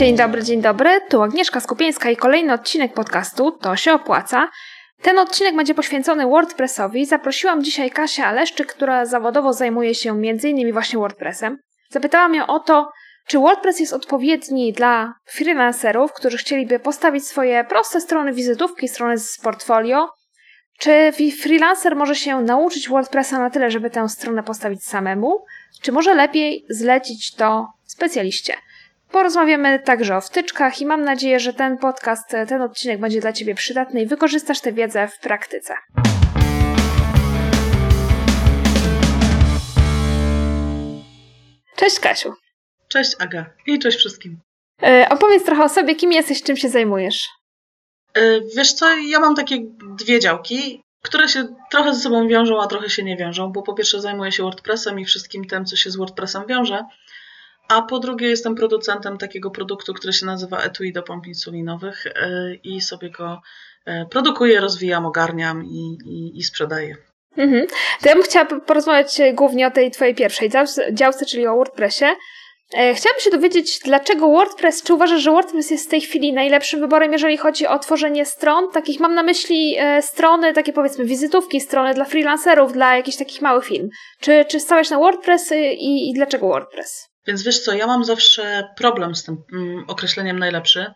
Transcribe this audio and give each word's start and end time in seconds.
Dzień 0.00 0.16
dobry, 0.16 0.44
dzień 0.44 0.62
dobry. 0.62 1.00
Tu 1.08 1.22
Agnieszka 1.22 1.60
Skupieńska 1.60 2.10
i 2.10 2.16
kolejny 2.16 2.52
odcinek 2.52 2.94
podcastu 2.94 3.52
To 3.52 3.76
się 3.76 3.92
opłaca. 3.92 4.50
Ten 5.02 5.18
odcinek 5.18 5.56
będzie 5.56 5.74
poświęcony 5.74 6.26
WordPressowi. 6.26 7.06
Zaprosiłam 7.06 7.64
dzisiaj 7.64 7.90
Kasię 7.90 8.26
Aleszczyk, 8.26 8.74
która 8.74 9.06
zawodowo 9.06 9.52
zajmuje 9.52 9.94
się 9.94 10.10
m.in. 10.10 10.72
właśnie 10.72 10.98
WordPressem. 10.98 11.58
Zapytałam 11.90 12.34
ją 12.34 12.46
o 12.46 12.60
to, 12.60 12.90
czy 13.26 13.38
WordPress 13.38 13.80
jest 13.80 13.92
odpowiedni 13.92 14.72
dla 14.72 15.14
freelancerów, 15.24 16.12
którzy 16.12 16.36
chcieliby 16.36 16.78
postawić 16.78 17.26
swoje 17.26 17.64
proste 17.64 18.00
strony 18.00 18.32
wizytówki, 18.32 18.88
strony 18.88 19.18
z 19.18 19.38
portfolio? 19.38 20.08
Czy 20.78 21.12
freelancer 21.42 21.96
może 21.96 22.14
się 22.14 22.40
nauczyć 22.40 22.88
WordPressa 22.88 23.38
na 23.38 23.50
tyle, 23.50 23.70
żeby 23.70 23.90
tę 23.90 24.08
stronę 24.08 24.42
postawić 24.42 24.84
samemu? 24.84 25.44
Czy 25.82 25.92
może 25.92 26.14
lepiej 26.14 26.64
zlecić 26.68 27.34
to 27.34 27.66
specjaliście? 27.86 28.54
Porozmawiamy 29.10 29.78
także 29.78 30.16
o 30.16 30.20
wtyczkach 30.20 30.80
i 30.80 30.86
mam 30.86 31.04
nadzieję, 31.04 31.40
że 31.40 31.52
ten 31.52 31.78
podcast, 31.78 32.28
ten 32.48 32.62
odcinek 32.62 33.00
będzie 33.00 33.20
dla 33.20 33.32
Ciebie 33.32 33.54
przydatny 33.54 34.02
i 34.02 34.06
wykorzystasz 34.06 34.60
tę 34.60 34.72
wiedzę 34.72 35.08
w 35.08 35.18
praktyce. 35.18 35.74
Cześć 41.76 42.00
Kasiu. 42.00 42.34
Cześć 42.88 43.16
Aga 43.18 43.46
i 43.66 43.78
cześć 43.78 43.98
wszystkim. 43.98 44.40
E, 44.82 45.06
opowiedz 45.10 45.44
trochę 45.44 45.64
o 45.64 45.68
sobie, 45.68 45.94
kim 45.94 46.12
jesteś, 46.12 46.42
czym 46.42 46.56
się 46.56 46.68
zajmujesz. 46.68 47.28
E, 48.14 48.40
wiesz 48.56 48.72
co, 48.72 48.96
ja 48.96 49.20
mam 49.20 49.34
takie 49.34 49.56
dwie 49.98 50.20
działki, 50.20 50.82
które 51.02 51.28
się 51.28 51.48
trochę 51.70 51.94
ze 51.94 52.00
sobą 52.00 52.28
wiążą, 52.28 52.62
a 52.62 52.66
trochę 52.66 52.90
się 52.90 53.02
nie 53.02 53.16
wiążą, 53.16 53.52
bo 53.52 53.62
po 53.62 53.74
pierwsze 53.74 54.00
zajmuję 54.00 54.32
się 54.32 54.42
WordPressem 54.42 55.00
i 55.00 55.04
wszystkim 55.04 55.44
tym, 55.44 55.64
co 55.64 55.76
się 55.76 55.90
z 55.90 55.96
WordPressem 55.96 56.46
wiąże, 56.46 56.84
a 57.70 57.82
po 57.82 57.98
drugie 57.98 58.28
jestem 58.28 58.54
producentem 58.54 59.18
takiego 59.18 59.50
produktu, 59.50 59.94
który 59.94 60.12
się 60.12 60.26
nazywa 60.26 60.58
etui 60.58 60.92
do 60.92 61.02
pomp 61.02 61.26
insulinowych 61.26 62.06
e, 62.06 62.54
i 62.54 62.80
sobie 62.80 63.10
go 63.10 63.40
produkuję, 64.10 64.60
rozwijam, 64.60 65.06
ogarniam 65.06 65.64
i, 65.64 65.98
i, 66.06 66.38
i 66.38 66.42
sprzedaję. 66.42 66.96
Mhm. 67.36 67.66
To 68.02 68.08
ja 68.08 68.14
bym 68.14 68.24
chciała 68.24 68.44
porozmawiać 68.44 69.20
głównie 69.34 69.66
o 69.66 69.70
tej 69.70 69.90
twojej 69.90 70.14
pierwszej 70.14 70.50
działce, 70.92 71.26
czyli 71.26 71.46
o 71.46 71.54
WordPressie. 71.54 72.04
E, 72.74 72.94
chciałabym 72.94 73.20
się 73.20 73.30
dowiedzieć, 73.30 73.78
dlaczego 73.84 74.28
WordPress, 74.28 74.82
czy 74.82 74.94
uważasz, 74.94 75.22
że 75.22 75.30
WordPress 75.30 75.70
jest 75.70 75.86
w 75.86 75.90
tej 75.90 76.00
chwili 76.00 76.32
najlepszym 76.32 76.80
wyborem, 76.80 77.12
jeżeli 77.12 77.36
chodzi 77.36 77.66
o 77.66 77.78
tworzenie 77.78 78.26
stron? 78.26 78.70
Takich 78.72 79.00
mam 79.00 79.14
na 79.14 79.22
myśli 79.22 79.76
e, 79.78 80.02
strony, 80.02 80.52
takie 80.52 80.72
powiedzmy 80.72 81.04
wizytówki, 81.04 81.60
strony 81.60 81.94
dla 81.94 82.04
freelancerów, 82.04 82.72
dla 82.72 82.96
jakichś 82.96 83.16
takich 83.16 83.42
małych 83.42 83.64
firm. 83.64 83.88
Czy, 84.20 84.44
czy 84.48 84.60
stawiasz 84.60 84.90
na 84.90 84.98
WordPress 84.98 85.52
e, 85.52 85.72
i, 85.72 86.10
i 86.10 86.12
dlaczego 86.14 86.48
WordPress? 86.48 87.09
Więc 87.30 87.42
wiesz 87.42 87.60
co, 87.60 87.72
ja 87.72 87.86
mam 87.86 88.04
zawsze 88.04 88.68
problem 88.76 89.14
z 89.14 89.24
tym 89.24 89.42
mm, 89.52 89.84
określeniem 89.88 90.38
najlepszy, 90.38 90.86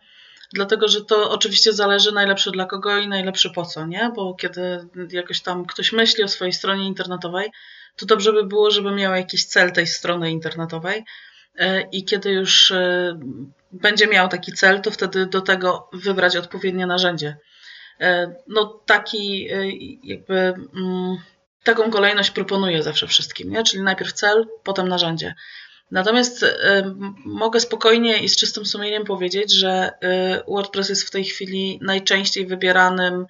dlatego 0.53 0.87
że 0.87 1.05
to 1.05 1.31
oczywiście 1.31 1.73
zależy 1.73 2.11
najlepszy 2.11 2.51
dla 2.51 2.65
kogo 2.65 2.97
i 2.97 3.07
najlepszy 3.07 3.49
po 3.49 3.65
co, 3.65 3.85
nie? 3.85 4.11
Bo 4.15 4.33
kiedy 4.33 4.87
jakoś 5.11 5.41
tam 5.41 5.65
ktoś 5.65 5.91
myśli 5.91 6.23
o 6.23 6.27
swojej 6.27 6.53
stronie 6.53 6.87
internetowej, 6.87 7.51
to 7.95 8.05
dobrze 8.05 8.33
by 8.33 8.43
było, 8.43 8.71
żeby 8.71 8.91
miał 8.91 9.15
jakiś 9.15 9.45
cel 9.45 9.71
tej 9.71 9.87
strony 9.87 10.31
internetowej 10.31 11.05
E, 11.57 11.81
i 11.81 12.05
kiedy 12.05 12.31
już 12.31 12.71
e, 12.71 13.19
będzie 13.71 14.07
miał 14.07 14.27
taki 14.27 14.51
cel, 14.53 14.81
to 14.81 14.91
wtedy 14.91 15.25
do 15.25 15.41
tego 15.41 15.89
wybrać 15.93 16.37
odpowiednie 16.37 16.85
narzędzie. 16.85 17.37
E, 17.99 18.35
no 18.47 18.65
taki 18.85 19.47
jakby 20.03 20.35
mm, 20.35 21.17
taką 21.63 21.91
kolejność 21.91 22.31
proponuję 22.31 22.83
zawsze 22.83 23.07
wszystkim, 23.07 23.49
nie? 23.49 23.63
czyli 23.63 23.83
najpierw 23.83 24.13
cel, 24.13 24.47
potem 24.63 24.87
narzędzie. 24.87 25.35
Natomiast 25.91 26.45
mogę 27.25 27.59
spokojnie 27.59 28.17
i 28.17 28.29
z 28.29 28.37
czystym 28.37 28.65
sumieniem 28.65 29.05
powiedzieć, 29.05 29.53
że 29.53 29.91
WordPress 30.47 30.89
jest 30.89 31.07
w 31.07 31.11
tej 31.11 31.25
chwili 31.25 31.79
najczęściej 31.81 32.47
wybieranym 32.47 33.25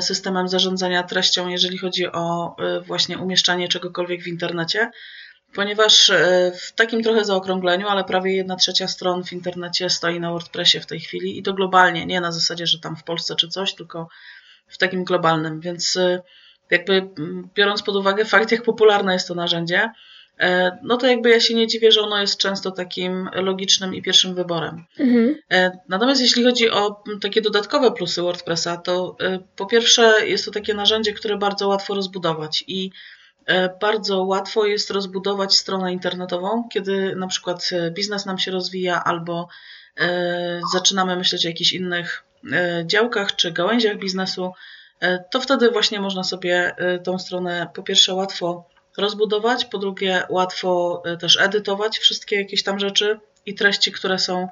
systemem 0.00 0.48
zarządzania 0.48 1.02
treścią, 1.02 1.48
jeżeli 1.48 1.78
chodzi 1.78 2.06
o 2.06 2.56
właśnie 2.86 3.18
umieszczanie 3.18 3.68
czegokolwiek 3.68 4.22
w 4.22 4.26
internecie 4.26 4.90
ponieważ 5.54 6.12
w 6.60 6.72
takim 6.72 7.02
trochę 7.02 7.24
zaokrągleniu, 7.24 7.88
ale 7.88 8.04
prawie 8.04 8.36
jedna 8.36 8.56
trzecia 8.56 8.88
stron 8.88 9.24
w 9.24 9.32
internecie 9.32 9.90
stoi 9.90 10.20
na 10.20 10.30
WordPressie 10.30 10.80
w 10.80 10.86
tej 10.86 11.00
chwili 11.00 11.38
i 11.38 11.42
to 11.42 11.52
globalnie, 11.52 12.06
nie 12.06 12.20
na 12.20 12.32
zasadzie, 12.32 12.66
że 12.66 12.78
tam 12.78 12.96
w 12.96 13.04
Polsce 13.04 13.36
czy 13.36 13.48
coś, 13.48 13.74
tylko 13.74 14.08
w 14.68 14.78
takim 14.78 15.04
globalnym, 15.04 15.60
więc 15.60 15.98
jakby 16.70 17.08
biorąc 17.54 17.82
pod 17.82 17.96
uwagę 17.96 18.24
fakt, 18.24 18.52
jak 18.52 18.62
popularne 18.62 19.12
jest 19.12 19.28
to 19.28 19.34
narzędzie, 19.34 19.90
no 20.82 20.96
to 20.96 21.06
jakby 21.06 21.30
ja 21.30 21.40
się 21.40 21.54
nie 21.54 21.66
dziwię, 21.66 21.92
że 21.92 22.00
ono 22.00 22.20
jest 22.20 22.38
często 22.38 22.70
takim 22.70 23.28
logicznym 23.34 23.94
i 23.94 24.02
pierwszym 24.02 24.34
wyborem. 24.34 24.84
Mhm. 24.98 25.36
Natomiast 25.88 26.20
jeśli 26.20 26.44
chodzi 26.44 26.70
o 26.70 27.02
takie 27.22 27.40
dodatkowe 27.40 27.92
plusy 27.92 28.22
WordPressa, 28.22 28.76
to 28.76 29.16
po 29.56 29.66
pierwsze 29.66 30.26
jest 30.26 30.44
to 30.44 30.50
takie 30.50 30.74
narzędzie, 30.74 31.12
które 31.12 31.36
bardzo 31.36 31.68
łatwo 31.68 31.94
rozbudować 31.94 32.64
i 32.66 32.90
E, 33.46 33.78
bardzo 33.80 34.22
łatwo 34.22 34.66
jest 34.66 34.90
rozbudować 34.90 35.56
stronę 35.56 35.92
internetową, 35.92 36.68
kiedy 36.68 37.16
na 37.16 37.26
przykład 37.26 37.70
e, 37.72 37.90
biznes 37.90 38.26
nam 38.26 38.38
się 38.38 38.50
rozwija 38.50 39.04
albo 39.04 39.48
e, 40.00 40.60
zaczynamy 40.72 41.16
myśleć 41.16 41.44
o 41.46 41.48
jakichś 41.48 41.72
innych 41.72 42.24
działkach 42.84 43.36
czy 43.36 43.52
gałęziach 43.52 43.98
biznesu, 43.98 44.52
to 45.30 45.40
wtedy 45.40 45.70
właśnie 45.70 46.00
można 46.00 46.24
sobie 46.24 46.76
tą 47.04 47.18
stronę 47.18 47.68
po 47.74 47.82
pierwsze 47.82 48.14
łatwo 48.14 48.68
rozbudować, 48.98 49.64
po 49.64 49.78
drugie 49.78 50.22
łatwo 50.28 51.02
też 51.20 51.40
edytować 51.40 51.98
wszystkie 51.98 52.36
jakieś 52.36 52.62
tam 52.62 52.78
rzeczy 52.78 53.20
i 53.46 53.54
treści, 53.54 53.92
które 53.92 54.18
są 54.18 54.48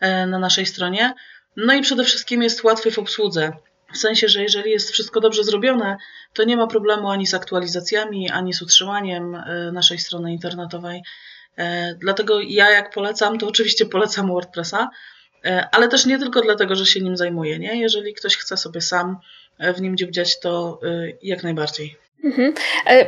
na 0.00 0.38
naszej 0.38 0.66
stronie. 0.66 1.14
No 1.56 1.74
i 1.74 1.82
przede 1.82 2.04
wszystkim 2.04 2.42
jest 2.42 2.64
łatwy 2.64 2.90
w 2.90 2.98
obsłudze. 2.98 3.52
W 3.92 3.98
sensie, 3.98 4.28
że 4.28 4.42
jeżeli 4.42 4.70
jest 4.70 4.90
wszystko 4.90 5.20
dobrze 5.20 5.44
zrobione, 5.44 5.96
to 6.32 6.44
nie 6.44 6.56
ma 6.56 6.66
problemu 6.66 7.10
ani 7.10 7.26
z 7.26 7.34
aktualizacjami, 7.34 8.30
ani 8.30 8.54
z 8.54 8.62
utrzymaniem 8.62 9.34
e, 9.34 9.72
naszej 9.72 9.98
strony 9.98 10.32
internetowej. 10.32 11.02
E, 11.56 11.94
dlatego 11.94 12.40
ja 12.40 12.70
jak 12.70 12.90
polecam, 12.90 13.38
to 13.38 13.48
oczywiście 13.48 13.86
polecam 13.86 14.28
WordPressa, 14.28 14.90
e, 15.44 15.68
ale 15.72 15.88
też 15.88 16.06
nie 16.06 16.18
tylko 16.18 16.40
dlatego, 16.40 16.74
że 16.74 16.86
się 16.86 17.00
nim 17.00 17.16
zajmuję. 17.16 17.58
Nie? 17.58 17.80
Jeżeli 17.80 18.14
ktoś 18.14 18.36
chce 18.36 18.56
sobie 18.56 18.80
sam 18.80 19.16
w 19.58 19.80
nim 19.80 19.96
dziubdziać, 19.96 20.40
to 20.40 20.80
jak 21.22 21.42
najbardziej. 21.42 22.05
Mhm. 22.24 22.54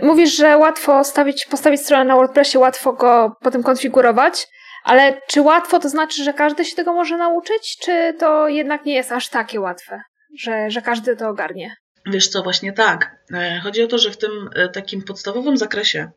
Mówisz, 0.03 0.37
że 0.37 0.57
łatwo 0.57 1.05
stawić, 1.05 1.47
postawić 1.47 1.81
stronę 1.81 2.05
na 2.05 2.17
WordPressie, 2.17 2.59
łatwo 2.59 2.93
go 2.93 3.37
potem 3.41 3.63
konfigurować, 3.63 4.47
ale 4.85 5.21
czy 5.29 5.43
łatwo 5.43 5.79
to 5.79 5.89
znaczy, 5.89 6.25
że 6.25 6.33
każdy 6.33 6.65
się 6.65 6.77
tego 6.77 6.93
może 6.93 7.17
nauczyć, 7.17 7.77
czy 7.83 8.15
to 8.19 8.49
jednak 8.49 8.85
nie 8.85 8.95
jest 8.95 9.13
aż 9.13 9.29
takie 9.29 9.61
łatwe? 9.61 10.01
że, 10.37 10.71
że 10.71 10.83
każdy 10.83 11.17
to 11.17 11.29
ogarnie. 11.29 11.77
Wiesz 12.07 12.29
co, 12.29 12.43
właśnie 12.43 12.73
tak. 12.73 13.17
E, 13.35 13.61
chodzi 13.63 13.83
o 13.83 13.87
to, 13.87 13.99
że 13.99 14.11
w 14.11 14.17
tym 14.17 14.51
e, 14.55 14.69
takim 14.69 15.03
podstawowym 15.03 15.57
zakresie 15.57 16.11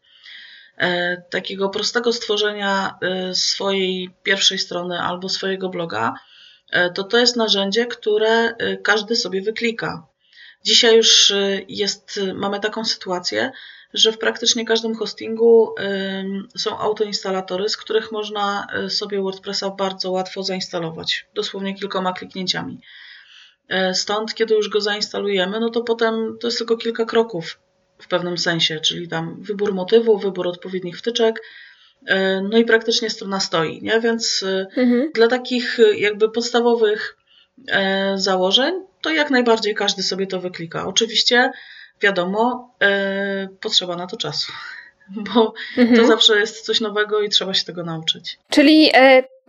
e, 0.77 1.17
takiego 1.31 1.69
prostego 1.69 2.13
stworzenia 2.13 2.95
swojej 3.33 4.09
pierwszej 4.23 4.59
strony 4.59 4.99
albo 4.99 5.29
swojego 5.29 5.69
bloga, 5.69 6.13
to 6.95 7.03
to 7.03 7.17
jest 7.17 7.35
narzędzie, 7.35 7.85
które 7.85 8.53
każdy 8.83 9.15
sobie 9.15 9.41
wyklika. 9.41 10.07
Dzisiaj 10.63 10.97
już 10.97 11.33
jest, 11.67 12.19
mamy 12.35 12.59
taką 12.59 12.85
sytuację, 12.85 13.51
że 13.93 14.11
w 14.11 14.17
praktycznie 14.17 14.65
każdym 14.65 14.95
hostingu 14.95 15.75
są 16.57 16.79
autoinstalatory, 16.79 17.69
z 17.69 17.77
których 17.77 18.11
można 18.11 18.67
sobie 18.89 19.21
WordPressa 19.21 19.69
bardzo 19.69 20.11
łatwo 20.11 20.43
zainstalować, 20.43 21.25
dosłownie 21.33 21.75
kilkoma 21.75 22.13
kliknięciami. 22.13 22.79
Stąd, 23.93 24.33
kiedy 24.33 24.55
już 24.55 24.69
go 24.69 24.81
zainstalujemy, 24.81 25.59
no 25.59 25.69
to 25.69 25.81
potem 25.81 26.37
to 26.41 26.47
jest 26.47 26.57
tylko 26.57 26.77
kilka 26.77 27.05
kroków 27.05 27.59
w 27.97 28.07
pewnym 28.07 28.37
sensie, 28.37 28.79
czyli 28.79 29.07
tam 29.07 29.43
wybór 29.43 29.73
motywu, 29.73 30.17
wybór 30.17 30.47
odpowiednich 30.47 30.97
wtyczek, 30.97 31.41
no 32.49 32.57
i 32.57 32.65
praktycznie 32.65 33.09
strona 33.09 33.39
stoi, 33.39 33.81
nie? 33.81 33.99
Więc 33.99 34.45
mhm. 34.77 35.11
dla 35.13 35.27
takich 35.27 35.79
jakby 35.95 36.29
podstawowych 36.29 37.17
założeń, 38.15 38.73
to 39.01 39.09
jak 39.09 39.29
najbardziej 39.29 39.75
każdy 39.75 40.03
sobie 40.03 40.27
to 40.27 40.39
wyklika. 40.39 40.87
Oczywiście, 40.87 41.51
wiadomo, 42.01 42.73
potrzeba 43.59 43.95
na 43.95 44.07
to 44.07 44.17
czasu, 44.17 44.51
bo 45.33 45.53
mhm. 45.77 45.99
to 45.99 46.07
zawsze 46.07 46.39
jest 46.39 46.65
coś 46.65 46.81
nowego 46.81 47.21
i 47.21 47.29
trzeba 47.29 47.53
się 47.53 47.65
tego 47.65 47.83
nauczyć. 47.83 48.37
Czyli 48.49 48.91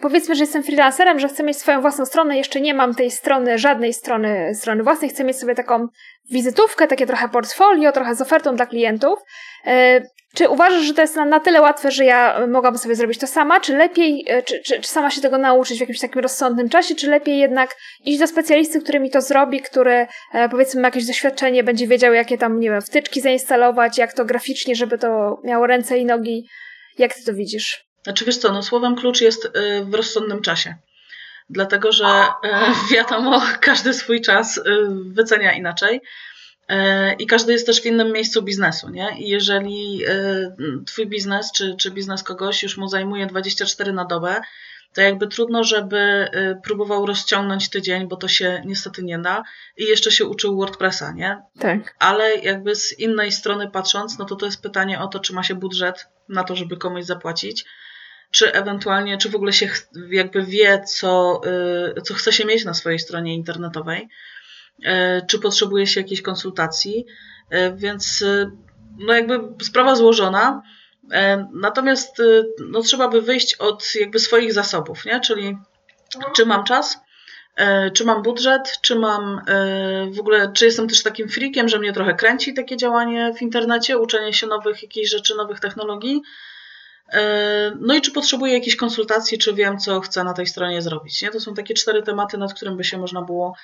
powiedzmy, 0.03 0.35
że 0.35 0.43
jestem 0.43 0.63
freelancerem, 0.63 1.19
że 1.19 1.29
chcę 1.29 1.43
mieć 1.43 1.57
swoją 1.57 1.81
własną 1.81 2.07
stronę, 2.07 2.37
jeszcze 2.37 2.61
nie 2.61 2.75
mam 2.75 2.95
tej 2.95 3.11
strony, 3.11 3.59
żadnej 3.59 3.93
strony, 3.93 4.55
strony 4.55 4.83
własnej, 4.83 5.11
chcę 5.11 5.25
mieć 5.25 5.39
sobie 5.39 5.55
taką 5.55 5.89
wizytówkę, 6.31 6.87
takie 6.87 7.07
trochę 7.07 7.29
portfolio, 7.29 7.93
trochę 7.93 8.15
z 8.15 8.21
ofertą 8.21 8.57
dla 8.57 8.67
klientów. 8.67 9.19
E, 9.67 10.03
czy 10.35 10.49
uważasz, 10.49 10.83
że 10.83 10.95
to 10.95 11.01
jest 11.01 11.17
na, 11.17 11.25
na 11.25 11.41
tyle 11.41 11.61
łatwe, 11.61 11.91
że 11.91 12.05
ja 12.05 12.47
mogłabym 12.47 12.79
sobie 12.79 12.95
zrobić 12.95 13.19
to 13.19 13.27
sama, 13.27 13.61
czy 13.61 13.77
lepiej, 13.77 14.25
e, 14.29 14.43
czy, 14.43 14.61
czy, 14.63 14.81
czy, 14.81 14.89
sama 14.89 15.11
się 15.11 15.21
tego 15.21 15.39
nauczyć 15.39 15.79
w 15.79 15.81
jakimś 15.81 16.01
takim 16.01 16.23
rozsądnym 16.23 16.69
czasie, 16.69 16.95
czy 16.95 17.11
lepiej 17.11 17.39
jednak 17.39 17.77
iść 18.05 18.19
do 18.19 18.27
specjalisty, 18.27 18.81
który 18.81 19.01
mi 19.01 19.11
to 19.11 19.21
zrobi, 19.21 19.61
który 19.61 20.07
e, 20.33 20.49
powiedzmy 20.49 20.81
ma 20.81 20.89
jakieś 20.89 21.07
doświadczenie, 21.07 21.65
będzie 21.65 21.87
wiedział, 21.87 22.15
jakie 22.15 22.39
tam, 22.39 22.61
nie 22.61 22.71
wiem, 22.71 22.83
wtyczki 22.83 23.21
zainstalować, 23.21 23.99
jak 23.99 24.13
to 24.13 24.25
graficznie, 24.25 24.75
żeby 24.75 24.99
to 24.99 25.41
miało 25.45 25.67
ręce 25.67 25.99
i 25.99 26.05
nogi. 26.05 26.47
Jak 26.99 27.15
ty 27.15 27.25
to 27.25 27.35
widzisz? 27.35 27.92
Znaczy 28.03 28.25
wiesz 28.25 28.39
co, 28.39 28.53
no 28.53 28.63
słowem 28.63 28.97
klucz 28.97 29.21
jest 29.21 29.45
y, 29.45 29.85
w 29.85 29.95
rozsądnym 29.95 30.43
czasie. 30.43 30.75
dlatego 31.51 31.93
że 31.93 32.07
wiadomo, 32.93 33.43
każdy 33.61 33.95
swój 33.95 34.21
czas 34.21 34.61
wycenia 35.07 35.53
inaczej. 35.53 36.01
I 37.19 37.27
każdy 37.27 37.53
jest 37.53 37.67
też 37.67 37.81
w 37.83 37.87
innym 37.87 38.13
miejscu 38.13 38.43
biznesu, 38.43 38.89
nie? 38.89 39.09
I 39.19 39.29
jeżeli 39.29 40.03
twój 40.87 41.07
biznes 41.07 41.53
czy, 41.53 41.75
czy 41.79 41.91
biznes 41.91 42.23
kogoś 42.23 42.63
już 42.63 42.77
mu 42.77 42.89
zajmuje 42.89 43.27
24 43.27 43.93
na 43.93 44.05
dobę, 44.05 44.41
to 44.93 45.01
jakby 45.01 45.27
trudno, 45.29 45.65
żeby 45.65 46.29
y, 46.35 46.61
próbował 46.63 47.07
rozciągnąć 47.07 47.71
tydzień, 47.71 48.09
bo 48.09 48.17
to 48.17 48.29
się 48.29 48.63
niestety 48.67 49.03
nie 49.03 49.19
da. 49.19 49.43
I 49.77 49.85
jeszcze 49.85 50.11
się 50.11 50.25
uczył 50.27 50.57
WordPressa, 50.57 51.13
nie? 51.13 51.43
Tak. 51.59 51.95
Ale 51.99 52.35
jakby 52.35 52.75
z 52.77 52.99
innej 52.99 53.33
strony 53.33 53.71
patrząc, 53.71 54.19
no 54.19 54.25
to 54.25 54.37
to 54.37 54.47
jest 54.47 54.63
pytanie 54.63 55.01
o 55.01 55.09
to, 55.09 55.21
czy 55.21 55.35
ma 55.35 55.43
się 55.43 55.55
budżet 55.55 56.07
na 56.29 56.45
to, 56.45 56.57
żeby 56.57 56.77
komuś 56.77 57.05
zapłacić, 57.05 57.65
czy 58.33 58.53
ewentualnie, 58.53 59.19
czy 59.19 59.29
w 59.29 59.35
ogóle 59.35 59.53
się 59.53 59.69
jakby 60.11 60.43
wie, 60.43 60.83
co, 60.87 61.41
y, 61.99 62.03
co 62.03 62.15
chce 62.15 62.33
się 62.33 62.45
mieć 62.45 62.65
na 62.65 62.75
swojej 62.75 62.99
stronie 62.99 63.35
internetowej, 63.35 64.09
y, 64.79 64.89
czy 65.27 65.39
potrzebuje 65.39 65.87
się 65.87 66.01
jakiejś 66.01 66.23
konsultacji, 66.23 67.07
więc 67.77 68.25
no 68.99 69.15
jakby 69.15 69.65
sprawa 69.65 69.95
złożona, 69.95 70.63
natomiast 71.53 72.21
y, 72.21 72.45
no, 72.69 72.83
trzeba 72.83 73.09
by 73.09 73.23
wyjść 73.23 73.55
od 73.55 73.95
jakby 73.95 74.19
swoich 74.19 74.53
zasobów, 74.53 75.05
nie? 75.05 75.21
czyli 75.21 75.59
czy 76.35 76.47
mam 76.47 76.65
czas, 76.65 77.01
czy 77.95 78.05
mam 78.05 78.23
budżet, 78.23 78.79
czy 78.83 78.95
mam 78.95 79.41
w 80.11 80.21
ogóle, 80.21 80.53
czy 80.53 80.65
jestem 80.65 80.89
też 80.89 81.03
takim 81.03 81.29
freakiem, 81.29 81.69
że 81.69 81.79
mnie 81.79 81.93
trochę 81.93 82.15
kręci 82.15 82.55
takie 82.55 82.77
działanie 82.77 83.33
w 83.39 83.43
internecie, 83.43 83.99
uczenie 83.99 84.33
się 84.33 84.47
nowych 84.47 84.83
jakichś 84.83 85.11
rzeczy, 85.11 85.35
nowych 85.35 85.61
technologii. 85.61 86.23
No 87.81 87.95
i 87.95 88.01
czy 88.01 88.13
potrzebuję 88.13 88.53
jakiejś 88.53 88.77
konsultacji, 88.77 89.39
czy 89.39 89.55
wiem, 89.55 89.79
co 89.79 90.01
chcę 90.01 90.25
na 90.25 90.33
tej 90.35 90.47
stronie 90.47 90.83
zrobić. 90.83 91.23
Nie? 91.23 91.31
To 91.31 91.41
są 91.41 91.55
takie 91.55 91.75
cztery 91.75 92.03
tematy, 92.03 92.39
nad 92.39 92.55
którym 92.55 92.77
by 92.77 92.85
się 92.85 92.99
można 92.99 93.23
było 93.23 93.55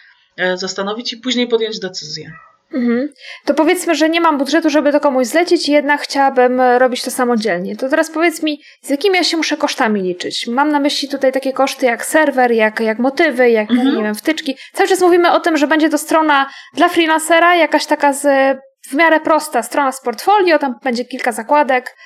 zastanowić 0.55 1.13
i 1.13 1.17
później 1.17 1.49
podjąć 1.49 1.79
decyzję. 1.79 2.33
Mhm. 2.73 3.09
To 3.45 3.55
powiedzmy, 3.55 3.95
że 3.95 4.09
nie 4.09 4.21
mam 4.21 4.39
budżetu, 4.39 4.71
żeby 4.71 4.93
to 4.93 5.01
komuś 5.01 5.27
zlecić 5.27 5.69
i 5.69 5.73
jednak 5.73 6.01
chciałabym 6.01 6.61
e, 6.61 6.79
robić 6.79 7.03
to 7.03 7.11
samodzielnie. 7.11 7.77
To 7.77 7.89
teraz 7.89 8.11
powiedz 8.11 8.43
mi, 8.43 8.61
z 8.83 8.91
jakimi 8.91 9.17
ja 9.17 9.25
się 9.25 9.37
muszę 9.37 9.57
kosztami 9.57 10.03
liczyć? 10.03 10.47
Mam 10.47 10.73
na 10.73 10.81
myśli 10.81 11.09
tutaj 11.09 11.33
takie 11.33 11.53
koszty 11.53 11.87
jak 11.87 12.05
serwer, 12.05 12.53
jak, 12.53 12.81
jak 12.81 12.99
motywy, 12.99 13.51
jak 13.51 13.71
mhm. 13.71 13.97
nie 13.97 14.03
wiem, 14.03 14.15
wtyczki. 14.15 14.57
Cały 14.73 14.89
czas 14.89 15.01
mówimy 15.01 15.33
o 15.33 15.41
tym, 15.41 15.57
że 15.57 15.67
będzie 15.67 15.89
to 15.89 15.99
strona 15.99 16.51
dla 16.75 16.89
freelancera, 16.89 17.57
jakaś 17.57 17.87
taka 17.87 18.13
z 18.13 18.59
w 18.91 18.95
miarę 18.95 19.21
prosta 19.21 19.63
strona 19.63 19.93
z 19.93 20.01
portfolio, 20.01 20.59
tam 20.59 20.75
będzie 20.85 21.05
kilka 21.05 21.33
zakładek, 21.33 21.97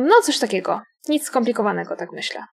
no 0.00 0.14
coś 0.22 0.38
takiego. 0.38 0.80
Nic 1.08 1.24
skomplikowanego, 1.24 1.96
tak 1.96 2.12
myślę. 2.12 2.44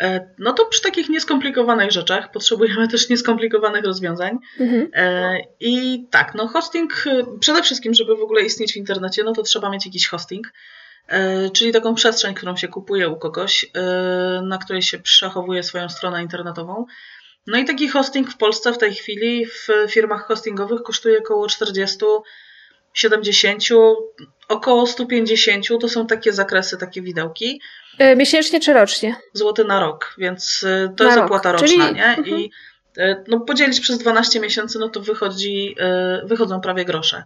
E, 0.00 0.34
no 0.38 0.52
to 0.52 0.66
przy 0.66 0.82
takich 0.82 1.08
nieskomplikowanych 1.08 1.90
rzeczach 1.90 2.30
potrzebujemy 2.30 2.88
też 2.88 3.08
nieskomplikowanych 3.08 3.84
rozwiązań. 3.84 4.38
Mhm. 4.60 4.88
E, 4.94 5.38
I 5.60 6.06
tak, 6.10 6.34
no 6.34 6.48
hosting, 6.48 7.04
e, 7.06 7.38
przede 7.40 7.62
wszystkim, 7.62 7.94
żeby 7.94 8.16
w 8.16 8.20
ogóle 8.20 8.42
istnieć 8.42 8.72
w 8.72 8.76
internecie, 8.76 9.24
no 9.24 9.32
to 9.32 9.42
trzeba 9.42 9.70
mieć 9.70 9.86
jakiś 9.86 10.08
hosting, 10.08 10.52
czyli 11.52 11.72
taką 11.72 11.94
przestrzeń, 11.94 12.34
którą 12.34 12.56
się 12.56 12.68
kupuje 12.68 13.08
u 13.08 13.16
kogoś, 13.16 13.66
na 14.42 14.58
której 14.58 14.82
się 14.82 14.98
przechowuje 14.98 15.62
swoją 15.62 15.88
stronę 15.88 16.22
internetową. 16.22 16.86
No 17.46 17.58
i 17.58 17.64
taki 17.64 17.88
hosting 17.88 18.30
w 18.30 18.36
Polsce 18.36 18.72
w 18.72 18.78
tej 18.78 18.94
chwili 18.94 19.46
w 19.46 19.68
firmach 19.90 20.26
hostingowych 20.26 20.82
kosztuje 20.82 21.18
około 21.18 21.46
40 21.48 21.98
70, 22.96 23.62
około 24.48 24.86
150 24.86 25.66
to 25.80 25.88
są 25.88 26.06
takie 26.06 26.32
zakresy, 26.32 26.78
takie 26.78 27.02
widełki. 27.02 27.60
E, 27.98 28.16
miesięcznie 28.16 28.60
czy 28.60 28.72
rocznie? 28.72 29.16
Złoty 29.32 29.64
na 29.64 29.80
rok, 29.80 30.14
więc 30.18 30.64
e, 30.64 30.94
to 30.96 31.04
na 31.04 31.10
jest 31.10 31.16
rok. 31.16 31.26
opłata 31.26 31.52
roczna, 31.52 31.68
Czyli... 31.68 31.78
nie? 31.78 32.16
I 32.16 32.18
mhm. 32.18 32.48
e, 32.96 33.24
no, 33.28 33.40
podzielić 33.40 33.80
przez 33.80 33.98
12 33.98 34.40
miesięcy, 34.40 34.78
no 34.78 34.88
to 34.88 35.00
wychodzi, 35.00 35.76
wychodzą 36.24 36.60
prawie 36.60 36.84
grosze. 36.84 37.24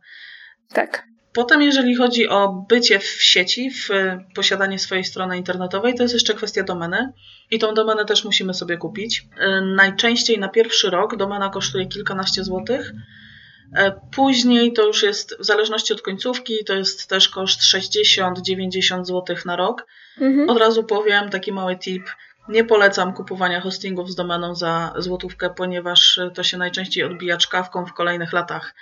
Tak. 0.73 1.07
Potem, 1.33 1.63
jeżeli 1.63 1.95
chodzi 1.95 2.29
o 2.29 2.65
bycie 2.69 2.99
w 2.99 3.23
sieci, 3.23 3.71
w 3.71 3.89
posiadanie 4.35 4.79
swojej 4.79 5.05
strony 5.05 5.37
internetowej, 5.37 5.95
to 5.95 6.03
jest 6.03 6.15
jeszcze 6.15 6.35
kwestia 6.35 6.63
domeny. 6.63 7.13
I 7.51 7.59
tą 7.59 7.75
domenę 7.75 8.05
też 8.05 8.25
musimy 8.25 8.55
sobie 8.55 8.77
kupić. 8.77 9.27
Najczęściej 9.63 10.39
na 10.39 10.49
pierwszy 10.49 10.91
rok 10.91 11.17
domena 11.17 11.49
kosztuje 11.49 11.87
kilkanaście 11.87 12.45
złotych. 12.45 12.93
Później 14.13 14.73
to 14.73 14.87
już 14.87 15.03
jest, 15.03 15.37
w 15.39 15.45
zależności 15.45 15.93
od 15.93 16.03
końcówki, 16.03 16.65
to 16.65 16.75
jest 16.75 17.09
też 17.09 17.29
koszt 17.29 17.61
60-90 17.61 19.05
zł 19.05 19.37
na 19.45 19.57
rok. 19.57 19.87
Mhm. 20.21 20.51
Od 20.51 20.59
razu 20.59 20.85
powiem 20.85 21.31
taki 21.31 21.53
mały 21.53 21.77
tip. 21.77 22.03
Nie 22.49 22.65
polecam 22.65 23.13
kupowania 23.13 23.61
hostingów 23.61 24.11
z 24.11 24.15
domeną 24.15 24.55
za 24.55 24.95
złotówkę, 24.99 25.51
ponieważ 25.51 26.21
to 26.35 26.43
się 26.43 26.59
najczęściej 26.59 27.05
odbija 27.05 27.37
czkawką 27.37 27.87
w 27.87 27.93
kolejnych 27.93 28.33
latach. 28.33 28.75